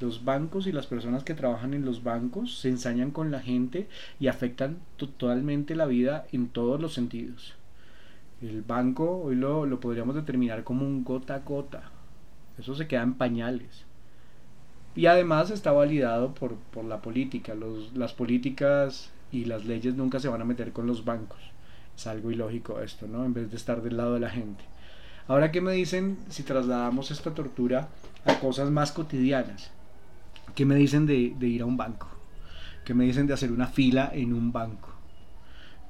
Los 0.00 0.24
bancos 0.24 0.66
y 0.66 0.72
las 0.72 0.86
personas 0.86 1.24
que 1.24 1.34
trabajan 1.34 1.74
en 1.74 1.84
los 1.84 2.02
bancos 2.02 2.58
se 2.58 2.70
ensañan 2.70 3.10
con 3.10 3.30
la 3.30 3.40
gente 3.40 3.86
y 4.18 4.28
afectan 4.28 4.78
totalmente 4.96 5.74
la 5.74 5.84
vida 5.84 6.26
en 6.32 6.48
todos 6.48 6.80
los 6.80 6.94
sentidos. 6.94 7.54
El 8.40 8.62
banco 8.62 9.20
hoy 9.22 9.36
lo, 9.36 9.66
lo 9.66 9.78
podríamos 9.78 10.14
determinar 10.14 10.64
como 10.64 10.86
un 10.86 11.04
gota 11.04 11.34
a 11.34 11.40
gota. 11.40 11.90
Eso 12.58 12.74
se 12.74 12.88
queda 12.88 13.02
en 13.02 13.14
pañales. 13.14 13.84
Y 14.96 15.04
además 15.04 15.50
está 15.50 15.70
validado 15.72 16.34
por, 16.34 16.54
por 16.56 16.86
la 16.86 17.02
política. 17.02 17.54
Los, 17.54 17.94
las 17.94 18.14
políticas 18.14 19.10
y 19.30 19.44
las 19.44 19.66
leyes 19.66 19.94
nunca 19.94 20.18
se 20.18 20.28
van 20.28 20.40
a 20.40 20.46
meter 20.46 20.72
con 20.72 20.86
los 20.86 21.04
bancos. 21.04 21.38
Es 21.94 22.06
algo 22.06 22.30
ilógico 22.30 22.80
esto, 22.80 23.06
¿no? 23.06 23.24
En 23.26 23.34
vez 23.34 23.50
de 23.50 23.56
estar 23.56 23.82
del 23.82 23.98
lado 23.98 24.14
de 24.14 24.20
la 24.20 24.30
gente. 24.30 24.64
Ahora, 25.28 25.52
¿qué 25.52 25.60
me 25.60 25.72
dicen 25.72 26.18
si 26.30 26.42
trasladamos 26.42 27.10
esta 27.10 27.34
tortura 27.34 27.88
a 28.24 28.40
cosas 28.40 28.70
más 28.70 28.92
cotidianas? 28.92 29.70
¿Qué 30.54 30.64
me 30.64 30.74
dicen 30.74 31.06
de, 31.06 31.14
ir 31.14 31.62
a 31.62 31.66
un 31.66 31.76
banco? 31.76 32.08
¿Qué 32.84 32.94
me 32.94 33.04
dicen 33.04 33.26
de 33.26 33.34
hacer 33.34 33.52
una 33.52 33.66
fila 33.66 34.10
en 34.12 34.32
un 34.32 34.52
banco? 34.52 34.90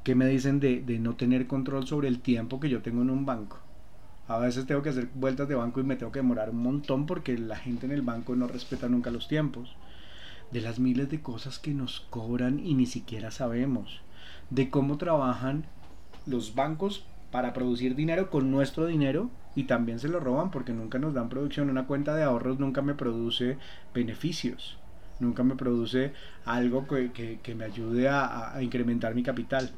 ¿Qué 0.05 0.14
me 0.14 0.26
dicen 0.26 0.61
de, 0.61 0.81
de 0.81 0.99
no 0.99 1.14
tener 1.14 1.47
control 1.47 1.87
sobre 1.87 2.09
el 2.09 2.21
tiempo 2.21 2.59
que 2.61 2.69
yo 2.69 2.83
tengo 2.83 3.02
en 3.02 3.11
un 3.11 3.26
banco? 3.26 3.59
A 4.29 4.38
veces 4.38 4.67
tengo 4.67 4.83
que 4.83 4.90
hacer 4.90 5.09
vueltas 5.14 5.49
de 5.49 5.57
banco 5.57 5.81
y 5.81 5.85
me 5.85 5.97
tengo 5.97 6.12
que 6.12 6.21
demorar 6.21 6.50
un 6.50 6.62
montón 6.62 7.07
porque 7.07 7.37
la 7.37 7.57
gente 7.57 7.87
en 7.87 7.93
el 7.93 8.02
banco 8.02 8.37
no 8.37 8.47
respeta 8.47 8.88
nunca 8.88 9.11
los 9.11 9.29
tiempos. 9.29 9.76
De 10.52 10.61
las 10.61 10.79
miles 10.79 11.11
de 11.11 11.21
cosas 11.21 11.59
que 11.59 11.75
nos 11.75 12.00
cobran 12.11 12.61
y 12.61 12.75
ni 12.75 12.87
siquiera 12.87 13.31
sabemos. 13.31 14.02
De 14.50 14.71
cómo 14.71 14.99
trabajan 14.99 15.64
los 16.26 16.55
bancos 16.55 17.05
para 17.31 17.52
producir 17.52 17.95
dinero 17.95 18.31
con 18.31 18.50
nuestro 18.50 18.87
dinero 18.87 19.31
y 19.54 19.64
también 19.64 19.99
se 19.99 20.09
lo 20.09 20.21
roban 20.21 20.50
porque 20.50 20.73
nunca 20.73 20.99
nos 20.99 21.14
dan 21.14 21.28
producción. 21.28 21.71
Una 21.71 21.87
cuenta 21.87 22.14
de 22.14 22.23
ahorros 22.23 22.59
nunca 22.59 22.83
me 22.83 22.95
produce 22.95 23.59
beneficios. 23.95 24.78
Nunca 25.19 25.42
me 25.42 25.57
produce 25.57 26.12
algo 26.45 26.87
que, 26.87 27.38
que, 27.42 27.54
me 27.54 27.64
ayude 27.64 28.09
a, 28.09 28.54
a 28.54 28.62
incrementar 28.62 29.14
mi 29.14 29.23
capital. 29.23 29.71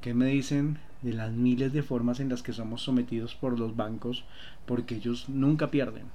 ¿Qué 0.00 0.14
me 0.14 0.26
dicen 0.26 0.78
de 1.02 1.12
las 1.12 1.32
miles 1.32 1.72
de 1.72 1.82
formas 1.82 2.20
en 2.20 2.28
las 2.28 2.42
que 2.42 2.52
somos 2.52 2.82
sometidos 2.82 3.34
por 3.34 3.58
los 3.58 3.76
bancos 3.76 4.24
porque 4.66 4.96
ellos 4.96 5.28
nunca 5.28 5.70
pierden. 5.70 6.06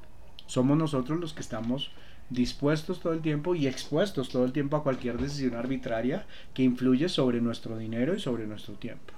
Somos 0.46 0.78
nosotros 0.78 1.20
los 1.20 1.34
que 1.34 1.42
estamos 1.42 1.92
dispuestos 2.30 3.00
todo 3.00 3.14
el 3.14 3.22
tiempo 3.22 3.56
y 3.56 3.68
expuestos 3.68 4.30
todo 4.30 4.46
el 4.46 4.52
tiempo 4.52 4.76
a 4.76 4.84
cualquier 4.84 5.18
decisión 5.18 5.56
arbitraria 5.56 6.26
que 6.54 6.64
influye 6.64 7.10
sobre 7.10 7.42
nuestro 7.42 7.78
dinero 7.78 8.16
y 8.16 8.20
sobre 8.20 8.48
nuestro 8.48 8.76
tiempo. 8.76 9.14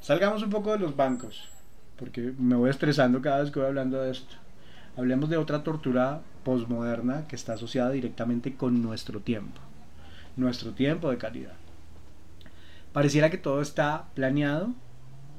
Salgamos 0.00 0.42
un 0.42 0.50
poco 0.50 0.72
de 0.72 0.78
los 0.78 0.96
bancos, 0.96 1.48
porque 2.00 2.32
me 2.38 2.56
voy 2.56 2.70
estresando 2.70 3.20
cada 3.20 3.42
vez 3.42 3.50
que 3.50 3.60
voy 3.60 3.68
hablando 3.68 4.00
de 4.00 4.10
esto. 4.10 4.34
Hablemos 4.96 5.28
de 5.28 5.36
otra 5.36 5.62
tortura 5.62 6.22
posmoderna 6.42 7.28
que 7.28 7.36
está 7.36 7.52
asociada 7.52 7.90
directamente 7.90 8.54
con 8.54 8.82
nuestro 8.82 9.20
tiempo, 9.20 9.60
nuestro 10.36 10.72
tiempo 10.72 11.10
de 11.10 11.18
calidad. 11.18 11.52
Pareciera 12.94 13.30
que 13.30 13.36
todo 13.36 13.60
está 13.60 14.06
planeado 14.14 14.70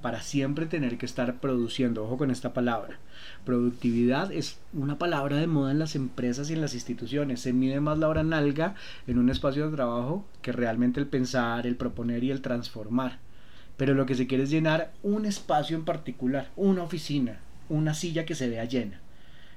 para 0.03 0.21
siempre 0.21 0.67
tener 0.67 0.97
que 0.99 1.05
estar 1.05 1.39
produciendo. 1.39 2.03
Ojo 2.03 2.17
con 2.17 2.31
esta 2.31 2.53
palabra. 2.53 2.99
Productividad 3.43 4.31
es 4.31 4.59
una 4.71 4.97
palabra 4.97 5.37
de 5.37 5.47
moda 5.47 5.71
en 5.71 5.79
las 5.79 5.95
empresas 5.95 6.49
y 6.49 6.53
en 6.53 6.61
las 6.61 6.75
instituciones. 6.75 7.41
Se 7.41 7.53
mide 7.53 7.79
más 7.79 7.97
la 7.97 8.07
hora 8.07 8.23
nalga 8.23 8.75
en 9.07 9.17
un 9.17 9.29
espacio 9.29 9.67
de 9.67 9.75
trabajo 9.75 10.25
que 10.41 10.51
realmente 10.51 10.99
el 10.99 11.07
pensar, 11.07 11.65
el 11.65 11.75
proponer 11.75 12.23
y 12.23 12.31
el 12.31 12.41
transformar. 12.41 13.19
Pero 13.81 13.95
lo 13.95 14.05
que 14.05 14.13
se 14.13 14.27
quiere 14.27 14.43
es 14.43 14.51
llenar 14.51 14.93
un 15.01 15.25
espacio 15.25 15.75
en 15.75 15.85
particular, 15.85 16.51
una 16.55 16.83
oficina, 16.83 17.39
una 17.67 17.95
silla 17.95 18.25
que 18.25 18.35
se 18.35 18.47
vea 18.47 18.65
llena. 18.65 18.99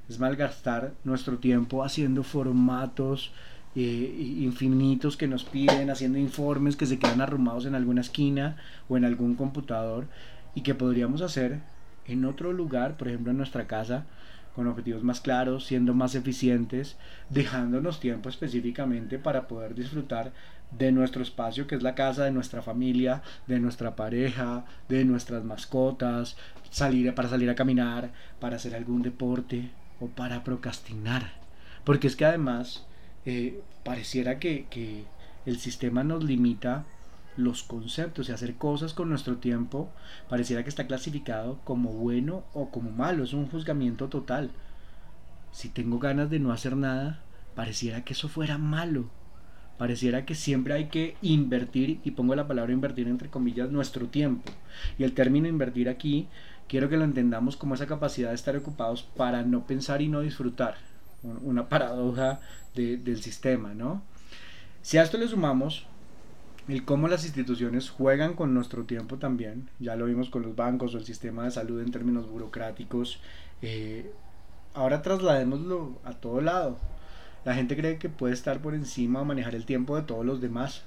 Es 0.08 0.18
malgastar 0.18 0.94
nuestro 1.04 1.36
tiempo 1.36 1.84
haciendo 1.84 2.22
formatos, 2.22 3.32
eh, 3.76 4.38
infinitos 4.38 5.18
que 5.18 5.28
nos 5.28 5.44
piden, 5.44 5.90
haciendo 5.90 6.16
informes 6.16 6.74
que 6.74 6.86
se 6.86 6.98
quedan 6.98 7.20
arrumados 7.20 7.66
en 7.66 7.74
alguna 7.74 8.00
esquina 8.00 8.56
o 8.88 8.96
en 8.96 9.04
algún 9.04 9.34
computador 9.34 10.06
y 10.54 10.62
que 10.62 10.74
podríamos 10.74 11.20
hacer 11.20 11.60
en 12.06 12.24
otro 12.24 12.54
lugar, 12.54 12.96
por 12.96 13.08
ejemplo 13.08 13.30
en 13.30 13.36
nuestra 13.36 13.66
casa, 13.66 14.06
con 14.54 14.68
objetivos 14.68 15.02
más 15.02 15.20
claros, 15.20 15.66
siendo 15.66 15.92
más 15.92 16.14
eficientes, 16.14 16.96
dejándonos 17.28 18.00
tiempo 18.00 18.30
específicamente 18.30 19.18
para 19.18 19.48
poder 19.48 19.74
disfrutar 19.74 20.32
de 20.78 20.92
nuestro 20.92 21.22
espacio, 21.22 21.66
que 21.66 21.74
es 21.74 21.82
la 21.82 21.94
casa 21.94 22.24
de 22.24 22.30
nuestra 22.30 22.62
familia, 22.62 23.22
de 23.46 23.60
nuestra 23.60 23.96
pareja, 23.96 24.64
de 24.88 25.04
nuestras 25.04 25.44
mascotas, 25.44 26.36
salir 26.70 27.14
para 27.14 27.28
salir 27.28 27.50
a 27.50 27.54
caminar, 27.54 28.10
para 28.40 28.56
hacer 28.56 28.74
algún 28.74 29.02
deporte 29.02 29.70
o 30.00 30.08
para 30.08 30.44
procrastinar. 30.44 31.32
Porque 31.84 32.06
es 32.06 32.16
que 32.16 32.24
además 32.24 32.86
eh, 33.26 33.62
pareciera 33.84 34.38
que, 34.38 34.66
que 34.70 35.04
el 35.46 35.58
sistema 35.58 36.02
nos 36.02 36.24
limita 36.24 36.84
los 37.36 37.62
conceptos 37.64 38.28
y 38.28 38.32
hacer 38.32 38.54
cosas 38.54 38.94
con 38.94 39.08
nuestro 39.08 39.38
tiempo 39.38 39.90
pareciera 40.28 40.62
que 40.62 40.68
está 40.68 40.86
clasificado 40.86 41.58
como 41.64 41.92
bueno 41.92 42.44
o 42.52 42.70
como 42.70 42.90
malo, 42.90 43.24
es 43.24 43.32
un 43.32 43.48
juzgamiento 43.48 44.08
total. 44.08 44.50
Si 45.52 45.68
tengo 45.68 45.98
ganas 45.98 46.30
de 46.30 46.38
no 46.38 46.52
hacer 46.52 46.76
nada, 46.76 47.20
pareciera 47.54 48.04
que 48.04 48.12
eso 48.12 48.28
fuera 48.28 48.58
malo. 48.58 49.08
Pareciera 49.78 50.24
que 50.24 50.34
siempre 50.34 50.74
hay 50.74 50.86
que 50.86 51.16
invertir, 51.22 52.00
y 52.04 52.12
pongo 52.12 52.34
la 52.34 52.46
palabra 52.46 52.72
invertir 52.72 53.08
entre 53.08 53.28
comillas, 53.28 53.70
nuestro 53.70 54.06
tiempo. 54.06 54.52
Y 54.98 55.04
el 55.04 55.14
término 55.14 55.48
invertir 55.48 55.88
aquí, 55.88 56.28
quiero 56.68 56.88
que 56.88 56.96
lo 56.96 57.04
entendamos 57.04 57.56
como 57.56 57.74
esa 57.74 57.86
capacidad 57.86 58.28
de 58.30 58.36
estar 58.36 58.56
ocupados 58.56 59.02
para 59.02 59.42
no 59.42 59.66
pensar 59.66 60.02
y 60.02 60.08
no 60.08 60.20
disfrutar 60.20 60.76
una 61.42 61.68
paradoja 61.68 62.40
del 62.74 63.22
sistema, 63.22 63.74
¿no? 63.74 64.02
Si 64.82 64.98
a 64.98 65.02
esto 65.02 65.16
le 65.16 65.28
sumamos 65.28 65.86
el 66.68 66.84
cómo 66.84 67.08
las 67.08 67.24
instituciones 67.24 67.90
juegan 67.90 68.34
con 68.34 68.54
nuestro 68.54 68.84
tiempo 68.84 69.16
también, 69.16 69.68
ya 69.78 69.96
lo 69.96 70.06
vimos 70.06 70.30
con 70.30 70.42
los 70.42 70.56
bancos 70.56 70.94
o 70.94 70.98
el 70.98 71.04
sistema 71.04 71.44
de 71.44 71.50
salud 71.50 71.80
en 71.80 71.90
términos 71.90 72.28
burocráticos, 72.28 73.20
eh, 73.62 74.10
ahora 74.74 75.02
trasladémoslo 75.02 75.98
a 76.04 76.12
todo 76.12 76.40
lado. 76.40 76.78
La 77.44 77.54
gente 77.54 77.76
cree 77.76 77.98
que 77.98 78.08
puede 78.08 78.34
estar 78.34 78.60
por 78.60 78.74
encima 78.74 79.20
o 79.20 79.24
manejar 79.24 79.54
el 79.54 79.66
tiempo 79.66 79.96
de 79.96 80.02
todos 80.02 80.24
los 80.24 80.40
demás. 80.40 80.82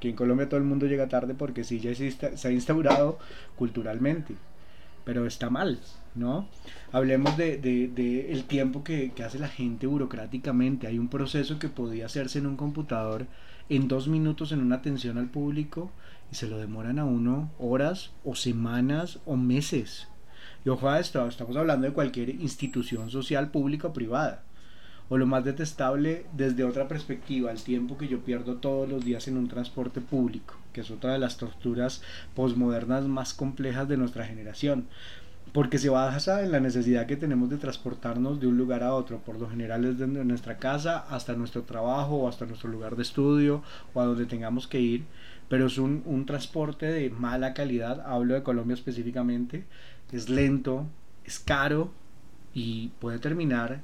Que 0.00 0.10
en 0.10 0.16
Colombia 0.16 0.48
todo 0.48 0.58
el 0.58 0.66
mundo 0.66 0.86
llega 0.86 1.08
tarde 1.08 1.34
porque 1.34 1.64
sí 1.64 1.80
ya 1.80 1.94
se 1.94 2.48
ha 2.48 2.52
instaurado 2.52 3.18
culturalmente 3.56 4.34
pero 5.08 5.24
está 5.24 5.48
mal, 5.48 5.80
¿no? 6.14 6.46
Hablemos 6.92 7.34
de, 7.38 8.28
el 8.30 8.44
tiempo 8.44 8.84
que, 8.84 9.10
que, 9.12 9.24
hace 9.24 9.38
la 9.38 9.48
gente 9.48 9.86
burocráticamente. 9.86 10.86
Hay 10.86 10.98
un 10.98 11.08
proceso 11.08 11.58
que 11.58 11.70
podía 11.70 12.04
hacerse 12.04 12.40
en 12.40 12.46
un 12.46 12.58
computador 12.58 13.26
en 13.70 13.88
dos 13.88 14.06
minutos 14.06 14.52
en 14.52 14.60
una 14.60 14.76
atención 14.76 15.16
al 15.16 15.30
público 15.30 15.90
y 16.30 16.34
se 16.34 16.46
lo 16.46 16.58
demoran 16.58 16.98
a 16.98 17.06
uno 17.06 17.50
horas 17.58 18.10
o 18.22 18.34
semanas 18.34 19.18
o 19.24 19.34
meses. 19.36 20.08
Y 20.66 20.68
ojo 20.68 20.90
a 20.90 21.00
esto, 21.00 21.26
estamos 21.26 21.56
hablando 21.56 21.86
de 21.86 21.94
cualquier 21.94 22.28
institución 22.28 23.10
social, 23.10 23.50
pública 23.50 23.88
o 23.88 23.94
privada. 23.94 24.42
O 25.08 25.16
lo 25.16 25.26
más 25.26 25.44
detestable 25.44 26.26
desde 26.32 26.64
otra 26.64 26.86
perspectiva, 26.86 27.50
el 27.50 27.62
tiempo 27.62 27.96
que 27.96 28.08
yo 28.08 28.20
pierdo 28.20 28.56
todos 28.56 28.88
los 28.88 29.04
días 29.04 29.26
en 29.28 29.38
un 29.38 29.48
transporte 29.48 30.00
público 30.00 30.54
que 30.72 30.82
es 30.82 30.90
otra 30.92 31.12
de 31.12 31.18
las 31.18 31.38
torturas 31.38 32.02
posmodernas 32.36 33.04
más 33.06 33.34
complejas 33.34 33.88
de 33.88 33.96
nuestra 33.96 34.24
generación, 34.24 34.86
porque 35.52 35.78
se 35.78 35.88
basa 35.88 36.44
en 36.44 36.52
la 36.52 36.60
necesidad 36.60 37.06
que 37.06 37.16
tenemos 37.16 37.50
de 37.50 37.56
transportarnos 37.56 38.38
de 38.38 38.46
un 38.46 38.58
lugar 38.58 38.82
a 38.82 38.94
otro, 38.94 39.18
por 39.18 39.40
lo 39.40 39.48
general 39.48 39.82
desde 39.82 40.06
nuestra 40.06 40.58
casa 40.58 40.98
hasta 41.10 41.34
nuestro 41.34 41.62
trabajo 41.62 42.16
o 42.16 42.28
hasta 42.28 42.46
nuestro 42.46 42.70
lugar 42.70 42.94
de 42.94 43.02
estudio 43.02 43.62
o 43.94 44.00
a 44.00 44.04
donde 44.04 44.26
tengamos 44.26 44.68
que 44.68 44.80
ir, 44.80 45.04
pero 45.48 45.66
es 45.66 45.78
un, 45.78 46.02
un 46.04 46.26
transporte 46.26 46.86
de 46.86 47.10
mala 47.10 47.54
calidad, 47.54 48.00
hablo 48.06 48.34
de 48.34 48.42
Colombia 48.42 48.74
específicamente, 48.74 49.64
es 50.12 50.28
lento, 50.28 50.86
es 51.24 51.38
caro 51.38 51.90
y 52.54 52.88
puede 53.00 53.18
terminar 53.18 53.82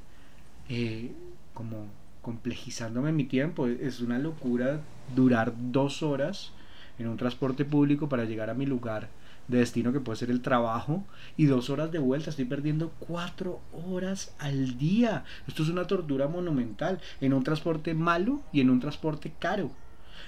eh, 0.68 1.12
como 1.52 1.86
complejizándome 2.22 3.12
mi 3.12 3.24
tiempo, 3.24 3.66
es 3.66 4.00
una 4.00 4.18
locura 4.18 4.80
durar 5.14 5.52
dos 5.56 6.02
horas 6.02 6.52
en 6.98 7.08
un 7.08 7.16
transporte 7.16 7.64
público 7.64 8.08
para 8.08 8.24
llegar 8.24 8.50
a 8.50 8.54
mi 8.54 8.66
lugar 8.66 9.08
de 9.48 9.58
destino 9.58 9.92
que 9.92 10.00
puede 10.00 10.18
ser 10.18 10.30
el 10.30 10.40
trabajo 10.40 11.04
y 11.36 11.46
dos 11.46 11.70
horas 11.70 11.92
de 11.92 11.98
vuelta. 11.98 12.30
Estoy 12.30 12.46
perdiendo 12.46 12.92
cuatro 12.98 13.60
horas 13.72 14.34
al 14.38 14.78
día. 14.78 15.24
Esto 15.46 15.62
es 15.62 15.68
una 15.68 15.86
tortura 15.86 16.28
monumental 16.28 17.00
en 17.20 17.34
un 17.34 17.44
transporte 17.44 17.94
malo 17.94 18.42
y 18.52 18.60
en 18.60 18.70
un 18.70 18.80
transporte 18.80 19.34
caro. 19.38 19.70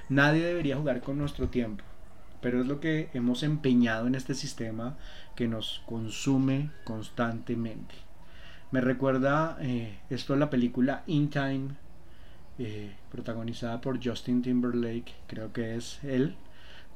Nadie 0.08 0.44
debería 0.44 0.76
jugar 0.76 1.00
con 1.00 1.18
nuestro 1.18 1.48
tiempo. 1.48 1.84
pero 2.42 2.60
es 2.60 2.66
lo 2.66 2.78
que 2.80 3.08
hemos 3.14 3.42
empeñado 3.42 4.06
en 4.06 4.14
este 4.14 4.34
sistema 4.34 4.96
que 5.34 5.48
nos 5.48 5.82
consume 5.86 6.70
constantemente. 6.84 8.05
Me 8.72 8.80
recuerda 8.80 9.56
eh, 9.60 9.96
esto 10.10 10.34
la 10.34 10.50
película 10.50 11.04
In 11.06 11.30
Time, 11.30 11.68
eh, 12.58 12.92
protagonizada 13.12 13.80
por 13.80 14.04
Justin 14.04 14.42
Timberlake, 14.42 15.14
creo 15.28 15.52
que 15.52 15.76
es 15.76 16.02
él, 16.02 16.34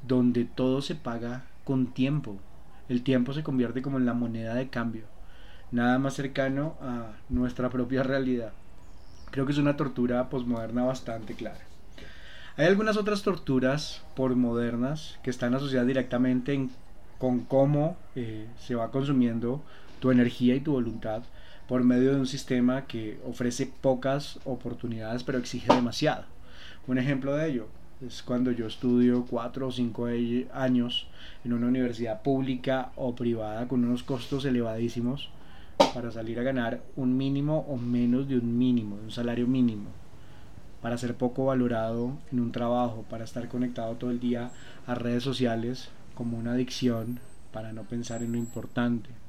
donde 0.02 0.44
todo 0.44 0.82
se 0.82 0.96
paga 0.96 1.44
con 1.64 1.92
tiempo. 1.92 2.38
El 2.88 3.04
tiempo 3.04 3.32
se 3.32 3.44
convierte 3.44 3.82
como 3.82 3.98
en 3.98 4.06
la 4.06 4.14
moneda 4.14 4.54
de 4.54 4.68
cambio, 4.68 5.04
nada 5.70 5.98
más 6.00 6.14
cercano 6.14 6.74
a 6.80 7.12
nuestra 7.28 7.70
propia 7.70 8.02
realidad. 8.02 8.52
Creo 9.30 9.46
que 9.46 9.52
es 9.52 9.58
una 9.58 9.76
tortura 9.76 10.28
posmoderna 10.28 10.82
bastante 10.82 11.34
clara. 11.34 11.60
Hay 12.56 12.66
algunas 12.66 12.96
otras 12.96 13.22
torturas 13.22 14.02
por 14.16 14.34
modernas 14.34 15.20
que 15.22 15.30
están 15.30 15.54
asociadas 15.54 15.86
directamente 15.86 16.68
con 17.18 17.44
cómo 17.44 17.96
eh, 18.16 18.48
se 18.58 18.74
va 18.74 18.90
consumiendo 18.90 19.62
tu 20.00 20.10
energía 20.10 20.56
y 20.56 20.60
tu 20.60 20.72
voluntad 20.72 21.22
por 21.70 21.84
medio 21.84 22.12
de 22.12 22.18
un 22.18 22.26
sistema 22.26 22.86
que 22.86 23.20
ofrece 23.24 23.70
pocas 23.80 24.40
oportunidades 24.44 25.22
pero 25.22 25.38
exige 25.38 25.72
demasiado. 25.72 26.24
Un 26.88 26.98
ejemplo 26.98 27.36
de 27.36 27.48
ello 27.48 27.68
es 28.04 28.24
cuando 28.24 28.50
yo 28.50 28.66
estudio 28.66 29.24
cuatro 29.30 29.68
o 29.68 29.70
cinco 29.70 30.08
años 30.52 31.06
en 31.44 31.52
una 31.52 31.68
universidad 31.68 32.22
pública 32.22 32.90
o 32.96 33.14
privada 33.14 33.68
con 33.68 33.84
unos 33.84 34.02
costos 34.02 34.44
elevadísimos 34.46 35.30
para 35.94 36.10
salir 36.10 36.40
a 36.40 36.42
ganar 36.42 36.82
un 36.96 37.16
mínimo 37.16 37.60
o 37.68 37.76
menos 37.76 38.26
de 38.26 38.38
un 38.38 38.58
mínimo, 38.58 38.96
de 38.96 39.04
un 39.04 39.12
salario 39.12 39.46
mínimo, 39.46 39.90
para 40.82 40.98
ser 40.98 41.14
poco 41.14 41.44
valorado 41.44 42.18
en 42.32 42.40
un 42.40 42.50
trabajo, 42.50 43.04
para 43.08 43.22
estar 43.22 43.46
conectado 43.46 43.94
todo 43.94 44.10
el 44.10 44.18
día 44.18 44.50
a 44.88 44.96
redes 44.96 45.22
sociales 45.22 45.88
como 46.16 46.36
una 46.36 46.54
adicción, 46.54 47.20
para 47.52 47.72
no 47.72 47.84
pensar 47.84 48.24
en 48.24 48.32
lo 48.32 48.38
importante. 48.38 49.19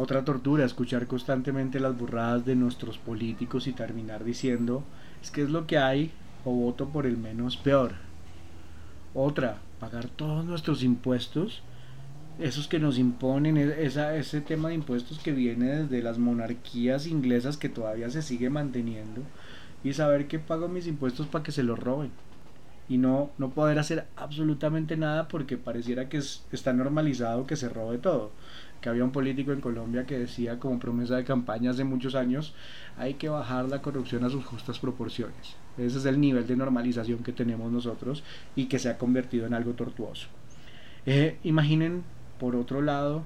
Otra 0.00 0.24
tortura, 0.24 0.64
escuchar 0.64 1.08
constantemente 1.08 1.80
las 1.80 1.98
burradas 1.98 2.46
de 2.46 2.54
nuestros 2.54 2.98
políticos 2.98 3.66
y 3.66 3.72
terminar 3.72 4.22
diciendo, 4.22 4.84
es 5.20 5.32
que 5.32 5.42
es 5.42 5.50
lo 5.50 5.66
que 5.66 5.76
hay 5.76 6.12
o 6.44 6.52
voto 6.52 6.88
por 6.90 7.04
el 7.04 7.16
menos 7.16 7.56
peor. 7.56 7.94
Otra, 9.12 9.58
pagar 9.80 10.06
todos 10.06 10.44
nuestros 10.44 10.84
impuestos, 10.84 11.64
esos 12.38 12.68
que 12.68 12.78
nos 12.78 12.96
imponen, 12.96 13.56
e-, 13.56 13.86
ese 13.86 14.40
tema 14.40 14.68
de 14.68 14.76
impuestos 14.76 15.18
que 15.18 15.32
viene 15.32 15.66
desde 15.66 16.00
las 16.00 16.16
monarquías 16.16 17.08
inglesas 17.08 17.56
que 17.56 17.68
todavía 17.68 18.08
se 18.08 18.22
sigue 18.22 18.50
manteniendo, 18.50 19.22
y 19.82 19.94
saber 19.94 20.28
que 20.28 20.38
pago 20.38 20.68
mis 20.68 20.86
impuestos 20.86 21.26
para 21.26 21.42
que 21.42 21.50
se 21.50 21.64
los 21.64 21.76
roben 21.76 22.12
y 22.88 22.98
no, 22.98 23.30
no 23.38 23.50
poder 23.50 23.78
hacer 23.78 24.06
absolutamente 24.16 24.96
nada 24.96 25.28
porque 25.28 25.56
pareciera 25.56 26.08
que 26.08 26.18
está 26.18 26.72
normalizado 26.72 27.46
que 27.46 27.56
se 27.56 27.68
robe 27.68 27.98
todo 27.98 28.32
que 28.80 28.88
había 28.88 29.04
un 29.04 29.10
político 29.10 29.52
en 29.52 29.60
Colombia 29.60 30.06
que 30.06 30.18
decía 30.18 30.58
como 30.58 30.78
promesa 30.78 31.16
de 31.16 31.24
campaña 31.24 31.70
hace 31.70 31.84
muchos 31.84 32.14
años, 32.14 32.54
hay 32.96 33.14
que 33.14 33.28
bajar 33.28 33.68
la 33.68 33.82
corrupción 33.82 34.24
a 34.24 34.30
sus 34.30 34.44
justas 34.44 34.78
proporciones. 34.78 35.56
Ese 35.76 35.98
es 35.98 36.04
el 36.04 36.20
nivel 36.20 36.46
de 36.46 36.56
normalización 36.56 37.22
que 37.22 37.32
tenemos 37.32 37.70
nosotros 37.72 38.22
y 38.56 38.66
que 38.66 38.78
se 38.78 38.88
ha 38.88 38.98
convertido 38.98 39.46
en 39.46 39.54
algo 39.54 39.72
tortuoso. 39.72 40.28
Eh, 41.06 41.38
imaginen, 41.42 42.04
por 42.38 42.56
otro 42.56 42.82
lado, 42.82 43.24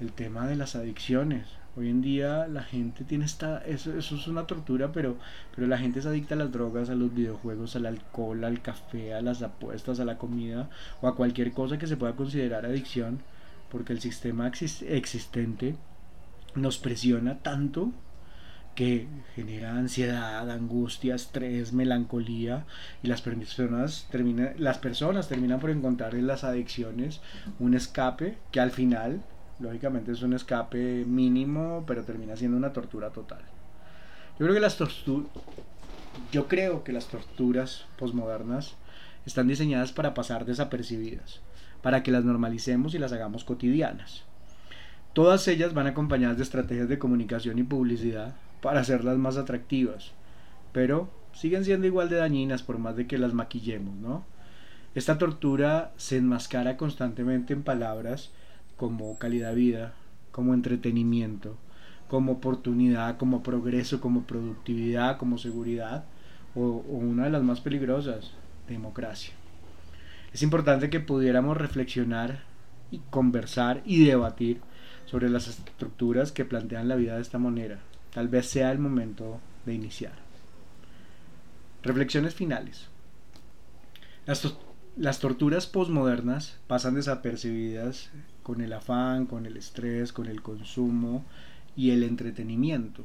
el 0.00 0.12
tema 0.12 0.46
de 0.46 0.56
las 0.56 0.76
adicciones. 0.76 1.46
Hoy 1.76 1.88
en 1.88 2.02
día 2.02 2.46
la 2.48 2.62
gente 2.62 3.04
tiene 3.04 3.24
esta, 3.24 3.64
eso, 3.64 3.96
es 3.96 4.28
una 4.28 4.46
tortura, 4.46 4.92
pero, 4.92 5.16
pero 5.54 5.66
la 5.66 5.78
gente 5.78 6.00
es 6.00 6.06
adicta 6.06 6.34
a 6.34 6.38
las 6.38 6.52
drogas, 6.52 6.90
a 6.90 6.94
los 6.94 7.14
videojuegos, 7.14 7.76
al 7.76 7.86
alcohol, 7.86 8.44
al 8.44 8.60
café, 8.60 9.14
a 9.14 9.22
las 9.22 9.42
apuestas, 9.42 9.98
a 9.98 10.04
la 10.04 10.18
comida 10.18 10.68
o 11.00 11.08
a 11.08 11.16
cualquier 11.16 11.52
cosa 11.52 11.78
que 11.78 11.86
se 11.86 11.96
pueda 11.96 12.14
considerar 12.14 12.66
adicción 12.66 13.20
porque 13.70 13.94
el 13.94 14.00
sistema 14.00 14.48
existente 14.48 15.76
nos 16.54 16.76
presiona 16.76 17.38
tanto 17.38 17.90
que 18.74 19.06
genera 19.34 19.76
ansiedad, 19.76 20.50
angustia, 20.50 21.14
estrés, 21.14 21.72
melancolía 21.72 22.64
y 23.02 23.08
las 23.08 23.22
personas 23.22 24.06
terminan, 24.10 24.54
las 24.58 24.78
personas 24.78 25.28
terminan 25.28 25.60
por 25.60 25.70
encontrar 25.70 26.14
en 26.14 26.26
las 26.26 26.44
adicciones 26.44 27.20
un 27.58 27.74
escape 27.74 28.36
que 28.50 28.60
al 28.60 28.70
final, 28.70 29.22
lógicamente 29.60 30.12
es 30.12 30.22
un 30.22 30.32
escape 30.34 31.04
mínimo, 31.06 31.84
pero 31.86 32.04
termina 32.04 32.36
siendo 32.36 32.56
una 32.56 32.72
tortura 32.72 33.10
total. 33.10 33.42
Yo 34.38 34.46
creo 34.46 34.54
que 34.54 34.60
las 34.60 34.76
torturas, 34.76 35.30
yo 36.30 36.48
creo 36.48 36.84
que 36.84 36.92
las 36.92 37.06
torturas 37.06 37.86
posmodernas 37.98 38.74
están 39.26 39.48
diseñadas 39.48 39.92
para 39.92 40.14
pasar 40.14 40.44
desapercibidas 40.44 41.40
para 41.82 42.02
que 42.02 42.12
las 42.12 42.24
normalicemos 42.24 42.94
y 42.94 42.98
las 42.98 43.12
hagamos 43.12 43.44
cotidianas. 43.44 44.22
Todas 45.12 45.46
ellas 45.48 45.74
van 45.74 45.88
acompañadas 45.88 46.38
de 46.38 46.44
estrategias 46.44 46.88
de 46.88 46.98
comunicación 46.98 47.58
y 47.58 47.64
publicidad 47.64 48.34
para 48.62 48.80
hacerlas 48.80 49.18
más 49.18 49.36
atractivas, 49.36 50.12
pero 50.72 51.10
siguen 51.34 51.64
siendo 51.64 51.86
igual 51.86 52.08
de 52.08 52.16
dañinas 52.16 52.62
por 52.62 52.78
más 52.78 52.96
de 52.96 53.06
que 53.06 53.18
las 53.18 53.34
maquillemos, 53.34 53.94
¿no? 53.96 54.24
Esta 54.94 55.18
tortura 55.18 55.92
se 55.96 56.18
enmascara 56.18 56.76
constantemente 56.76 57.52
en 57.52 57.62
palabras 57.62 58.30
como 58.82 59.16
calidad 59.16 59.50
de 59.50 59.54
vida, 59.54 59.94
como 60.32 60.54
entretenimiento, 60.54 61.56
como 62.08 62.32
oportunidad, 62.32 63.16
como 63.16 63.44
progreso, 63.44 64.00
como 64.00 64.24
productividad, 64.24 65.18
como 65.18 65.38
seguridad, 65.38 66.04
o, 66.56 66.82
una 66.88 67.26
de 67.26 67.30
las 67.30 67.44
más 67.44 67.60
peligrosas, 67.60 68.32
democracia. 68.66 69.34
Es 70.32 70.42
importante 70.42 70.90
que 70.90 70.98
pudiéramos 70.98 71.56
reflexionar 71.56 72.42
y 72.90 72.98
conversar 73.08 73.82
y 73.84 74.04
debatir 74.04 74.60
sobre 75.06 75.30
las 75.30 75.46
estructuras 75.46 76.32
que 76.32 76.44
plantean 76.44 76.88
la 76.88 76.96
vida 76.96 77.14
de 77.14 77.22
esta 77.22 77.38
manera. 77.38 77.78
Tal 78.12 78.26
vez 78.26 78.46
sea 78.46 78.72
el 78.72 78.80
momento 78.80 79.38
de 79.64 79.74
iniciar. 79.74 80.14
Reflexiones 81.84 82.34
finales. 82.34 82.88
Las, 84.26 84.56
las 84.96 85.20
torturas 85.20 85.68
posmodernas 85.68 86.58
pasan 86.66 86.96
desapercibidas 86.96 88.10
con 88.42 88.60
el 88.60 88.72
afán, 88.72 89.26
con 89.26 89.46
el 89.46 89.56
estrés, 89.56 90.12
con 90.12 90.26
el 90.26 90.42
consumo 90.42 91.24
y 91.76 91.90
el 91.90 92.02
entretenimiento. 92.02 93.04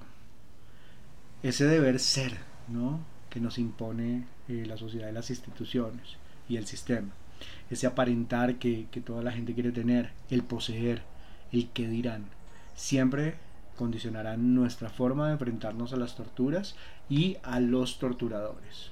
Ese 1.43 1.65
deber 1.65 1.99
ser, 1.99 2.37
¿no? 2.67 2.99
que 3.29 3.39
nos 3.39 3.57
impone 3.57 4.25
eh, 4.47 4.65
la 4.65 4.77
sociedad 4.77 5.09
y 5.09 5.13
las 5.13 5.29
instituciones 5.29 6.17
y 6.49 6.57
el 6.57 6.65
sistema. 6.65 7.09
Ese 7.69 7.87
aparentar 7.87 8.55
que, 8.55 8.87
toda 9.05 9.21
la 9.21 9.31
gente 9.31 9.53
quiere 9.53 9.71
tener, 9.71 10.11
el 10.29 10.43
poseer, 10.43 11.03
el 11.51 11.69
que 11.69 11.87
dirán, 11.87 12.25
siempre 12.75 13.35
condicionarán 13.75 14.55
nuestra 14.55 14.89
forma 14.89 15.27
de 15.27 15.33
enfrentarnos 15.33 15.93
a 15.93 15.97
las 15.97 16.15
torturas 16.15 16.75
y 17.09 17.37
a 17.43 17.59
los 17.59 17.99
torturadores. 17.99 18.91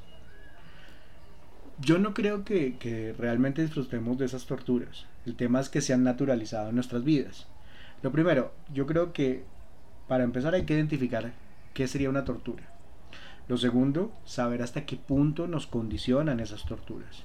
Yo 1.79 1.97
no 1.97 2.13
creo 2.13 2.45
que, 2.45 2.77
que, 2.77 3.13
realmente 3.17 3.61
disfrutemos 3.63 4.17
de 4.17 4.25
esas 4.25 4.45
torturas. 4.45 5.05
El 5.25 5.35
tema 5.35 5.59
es 5.59 5.69
que 5.69 5.81
se 5.81 5.93
han 5.93 6.03
naturalizado 6.03 6.69
en 6.69 6.75
nuestras 6.75 7.03
vidas. 7.03 7.47
Lo 8.03 8.11
primero, 8.11 8.53
yo 8.73 8.85
creo 8.85 9.13
que 9.13 9.43
para 10.07 10.23
empezar 10.23 10.53
hay 10.53 10.65
que 10.65 10.75
identificar 10.75 11.31
qué 11.73 11.87
sería 11.87 12.09
una 12.09 12.25
tortura. 12.25 12.63
Lo 13.47 13.57
segundo, 13.57 14.11
saber 14.25 14.61
hasta 14.61 14.85
qué 14.85 14.95
punto 14.95 15.47
nos 15.47 15.67
condicionan 15.67 16.39
esas 16.39 16.65
torturas. 16.65 17.23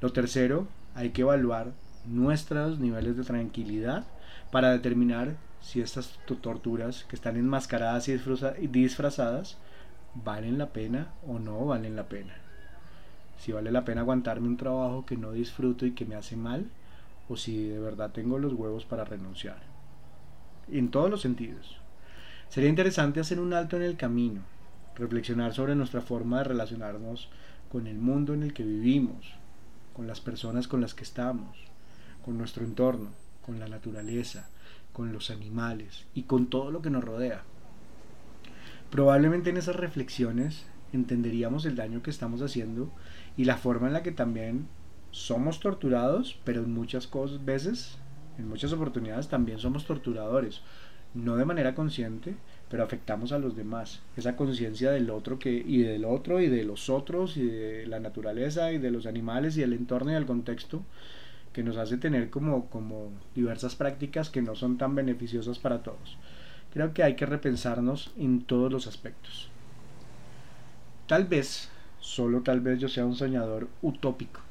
Lo 0.00 0.12
tercero, 0.12 0.68
hay 0.94 1.10
que 1.10 1.22
evaluar 1.22 1.72
nuestros 2.04 2.78
niveles 2.78 3.16
de 3.16 3.24
tranquilidad 3.24 4.04
para 4.50 4.70
determinar 4.70 5.36
si 5.60 5.80
estas 5.80 6.18
torturas 6.40 7.04
que 7.04 7.16
están 7.16 7.36
enmascaradas 7.36 8.08
y 8.08 8.66
disfrazadas 8.68 9.58
valen 10.14 10.58
la 10.58 10.68
pena 10.70 11.08
o 11.26 11.38
no 11.38 11.66
valen 11.66 11.96
la 11.96 12.08
pena. 12.08 12.34
Si 13.38 13.52
vale 13.52 13.70
la 13.70 13.84
pena 13.84 14.02
aguantarme 14.02 14.48
un 14.48 14.56
trabajo 14.56 15.04
que 15.04 15.16
no 15.16 15.32
disfruto 15.32 15.86
y 15.86 15.92
que 15.92 16.06
me 16.06 16.14
hace 16.14 16.36
mal 16.36 16.66
o 17.28 17.36
si 17.36 17.68
de 17.68 17.78
verdad 17.78 18.12
tengo 18.12 18.38
los 18.38 18.52
huevos 18.52 18.84
para 18.84 19.04
renunciar. 19.04 19.62
En 20.70 20.90
todos 20.90 21.10
los 21.10 21.20
sentidos. 21.20 21.78
Sería 22.48 22.70
interesante 22.70 23.20
hacer 23.20 23.40
un 23.40 23.52
alto 23.52 23.76
en 23.76 23.82
el 23.82 23.96
camino, 23.96 24.42
reflexionar 24.94 25.52
sobre 25.54 25.74
nuestra 25.74 26.00
forma 26.00 26.38
de 26.38 26.44
relacionarnos 26.44 27.28
con 27.70 27.86
el 27.86 27.98
mundo 27.98 28.34
en 28.34 28.42
el 28.42 28.54
que 28.54 28.64
vivimos, 28.64 29.34
con 29.92 30.06
las 30.06 30.20
personas 30.20 30.68
con 30.68 30.80
las 30.80 30.94
que 30.94 31.04
estamos, 31.04 31.56
con 32.24 32.38
nuestro 32.38 32.64
entorno, 32.64 33.10
con 33.44 33.58
la 33.58 33.68
naturaleza, 33.68 34.48
con 34.92 35.12
los 35.12 35.30
animales 35.30 36.06
y 36.14 36.22
con 36.22 36.46
todo 36.46 36.70
lo 36.70 36.82
que 36.82 36.90
nos 36.90 37.04
rodea. 37.04 37.42
Probablemente 38.90 39.50
en 39.50 39.56
esas 39.56 39.76
reflexiones 39.76 40.64
entenderíamos 40.92 41.64
el 41.66 41.76
daño 41.76 42.02
que 42.02 42.10
estamos 42.10 42.40
haciendo 42.42 42.90
y 43.36 43.44
la 43.44 43.56
forma 43.56 43.88
en 43.88 43.92
la 43.92 44.02
que 44.02 44.12
también 44.12 44.68
somos 45.16 45.60
torturados, 45.60 46.38
pero 46.44 46.62
en 46.62 46.74
muchas 46.74 47.06
cosas, 47.06 47.42
veces, 47.42 47.96
en 48.38 48.46
muchas 48.48 48.74
oportunidades 48.74 49.28
también 49.28 49.58
somos 49.58 49.86
torturadores, 49.86 50.60
no 51.14 51.36
de 51.36 51.46
manera 51.46 51.74
consciente, 51.74 52.34
pero 52.68 52.84
afectamos 52.84 53.32
a 53.32 53.38
los 53.38 53.56
demás. 53.56 54.02
Esa 54.18 54.36
conciencia 54.36 54.90
del 54.90 55.08
otro 55.08 55.38
que, 55.38 55.50
y 55.52 55.78
del 55.78 56.04
otro 56.04 56.42
y 56.42 56.48
de 56.48 56.64
los 56.64 56.90
otros 56.90 57.38
y 57.38 57.46
de 57.46 57.86
la 57.86 57.98
naturaleza 57.98 58.72
y 58.72 58.78
de 58.78 58.90
los 58.90 59.06
animales 59.06 59.56
y 59.56 59.62
del 59.62 59.72
entorno 59.72 60.10
y 60.10 60.14
del 60.14 60.26
contexto 60.26 60.82
que 61.54 61.62
nos 61.62 61.78
hace 61.78 61.96
tener 61.96 62.28
como, 62.28 62.66
como 62.66 63.10
diversas 63.34 63.74
prácticas 63.74 64.28
que 64.28 64.42
no 64.42 64.54
son 64.54 64.76
tan 64.76 64.94
beneficiosas 64.94 65.58
para 65.58 65.82
todos. 65.82 66.18
Creo 66.74 66.92
que 66.92 67.02
hay 67.02 67.16
que 67.16 67.24
repensarnos 67.24 68.12
en 68.18 68.42
todos 68.42 68.70
los 68.70 68.86
aspectos. 68.86 69.48
Tal 71.06 71.24
vez, 71.24 71.70
solo 72.00 72.42
tal 72.42 72.60
vez 72.60 72.78
yo 72.78 72.90
sea 72.90 73.06
un 73.06 73.16
soñador 73.16 73.68
utópico, 73.80 74.42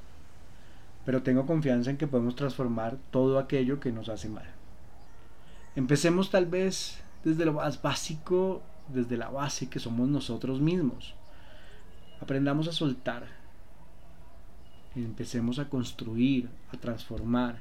pero 1.05 1.21
tengo 1.21 1.45
confianza 1.45 1.91
en 1.91 1.97
que 1.97 2.07
podemos 2.07 2.35
transformar 2.35 2.97
todo 3.11 3.37
aquello 3.39 3.79
que 3.79 3.91
nos 3.91 4.09
hace 4.09 4.27
mal. 4.27 4.45
Empecemos 5.75 6.31
tal 6.31 6.45
vez 6.45 7.01
desde 7.23 7.45
lo 7.45 7.53
más 7.53 7.81
básico, 7.81 8.61
desde 8.87 9.17
la 9.17 9.29
base 9.29 9.69
que 9.69 9.79
somos 9.79 10.07
nosotros 10.09 10.61
mismos. 10.61 11.13
Aprendamos 12.21 12.67
a 12.67 12.71
soltar. 12.71 13.23
Empecemos 14.95 15.59
a 15.59 15.69
construir, 15.69 16.49
a 16.71 16.77
transformar, 16.77 17.59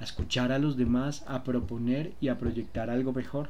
a 0.00 0.04
escuchar 0.04 0.52
a 0.52 0.58
los 0.58 0.76
demás, 0.76 1.24
a 1.28 1.44
proponer 1.44 2.12
y 2.20 2.28
a 2.28 2.38
proyectar 2.38 2.90
algo 2.90 3.12
mejor. 3.12 3.48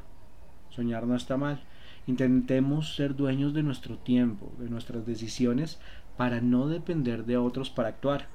Soñar 0.69 1.07
no 1.07 1.15
está 1.15 1.35
mal. 1.35 1.59
Intentemos 2.05 2.95
ser 2.95 3.15
dueños 3.15 3.53
de 3.53 3.63
nuestro 3.63 3.97
tiempo, 3.97 4.51
de 4.59 4.69
nuestras 4.69 5.05
decisiones, 5.05 5.79
para 6.17 6.41
no 6.41 6.67
depender 6.67 7.25
de 7.25 7.37
otros 7.37 7.69
para 7.69 7.89
actuar. 7.89 8.27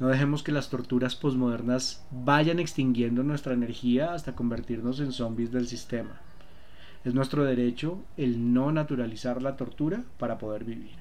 No 0.00 0.06
dejemos 0.06 0.44
que 0.44 0.52
las 0.52 0.70
torturas 0.70 1.16
posmodernas 1.16 2.06
vayan 2.10 2.60
extinguiendo 2.60 3.24
nuestra 3.24 3.54
energía 3.54 4.14
hasta 4.14 4.36
convertirnos 4.36 5.00
en 5.00 5.12
zombies 5.12 5.50
del 5.50 5.66
sistema. 5.66 6.20
Es 7.04 7.14
nuestro 7.14 7.44
derecho 7.44 8.04
el 8.16 8.52
no 8.52 8.70
naturalizar 8.70 9.42
la 9.42 9.56
tortura 9.56 10.04
para 10.18 10.38
poder 10.38 10.64
vivir. 10.64 10.96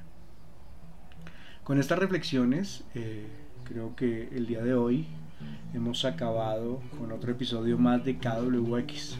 Con 1.64 1.80
estas 1.80 2.00
reflexiones, 2.00 2.86
eh, 2.96 3.28
creo 3.66 3.96
que 3.96 4.30
el 4.30 4.48
día 4.48 4.64
de 4.64 4.74
hoy 4.74 5.06
hemos 5.74 6.06
acabado 6.06 6.82
con 6.98 7.12
otro 7.12 7.32
episodio 7.32 7.78
más 7.78 8.04
de 8.04 8.18
KWX. 8.18 9.20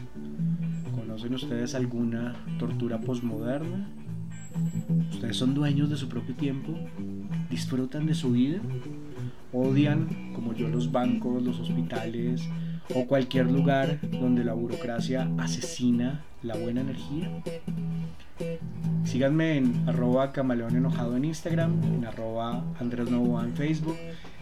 ¿Conocen 0.96 1.34
ustedes 1.34 1.74
alguna 1.74 2.34
tortura 2.58 3.00
posmoderna? 3.00 3.88
¿Ustedes 5.12 5.36
son 5.36 5.54
dueños 5.54 5.88
de 5.90 5.96
su 5.96 6.08
propio 6.08 6.34
tiempo? 6.34 6.74
¿Disfrutan 7.50 8.06
de 8.06 8.14
su 8.14 8.32
vida? 8.32 8.60
¿Odian, 9.52 10.32
como 10.34 10.52
yo, 10.54 10.68
los 10.68 10.92
bancos, 10.92 11.42
los 11.42 11.58
hospitales 11.60 12.42
o 12.94 13.06
cualquier 13.06 13.50
lugar 13.50 13.98
donde 14.10 14.44
la 14.44 14.52
burocracia 14.52 15.30
asesina 15.38 16.24
la 16.42 16.56
buena 16.56 16.82
energía? 16.82 17.30
Síganme 19.04 19.56
en 19.56 19.88
arroba 19.88 20.32
camaleón 20.32 20.76
enojado 20.76 21.16
en 21.16 21.24
Instagram, 21.24 21.82
en 21.82 22.04
arroba 22.04 22.62
Andrés 22.78 23.08
en 23.08 23.54
Facebook. 23.54 23.96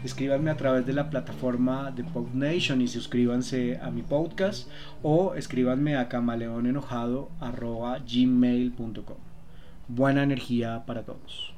Escríbanme 0.04 0.50
a 0.50 0.56
través 0.56 0.84
de 0.84 0.92
la 0.92 1.08
plataforma 1.08 1.90
de 1.90 2.04
PodNation 2.04 2.80
y 2.80 2.88
suscríbanse 2.88 3.78
a 3.80 3.90
mi 3.90 4.02
podcast 4.02 4.68
o 5.02 5.34
escríbanme 5.34 5.96
a 5.96 6.08
camaleonenojado 6.08 7.30
arroba 7.40 7.98
gmail.com. 8.00 9.16
Buena 9.88 10.22
energía 10.24 10.84
para 10.84 11.04
todos. 11.04 11.55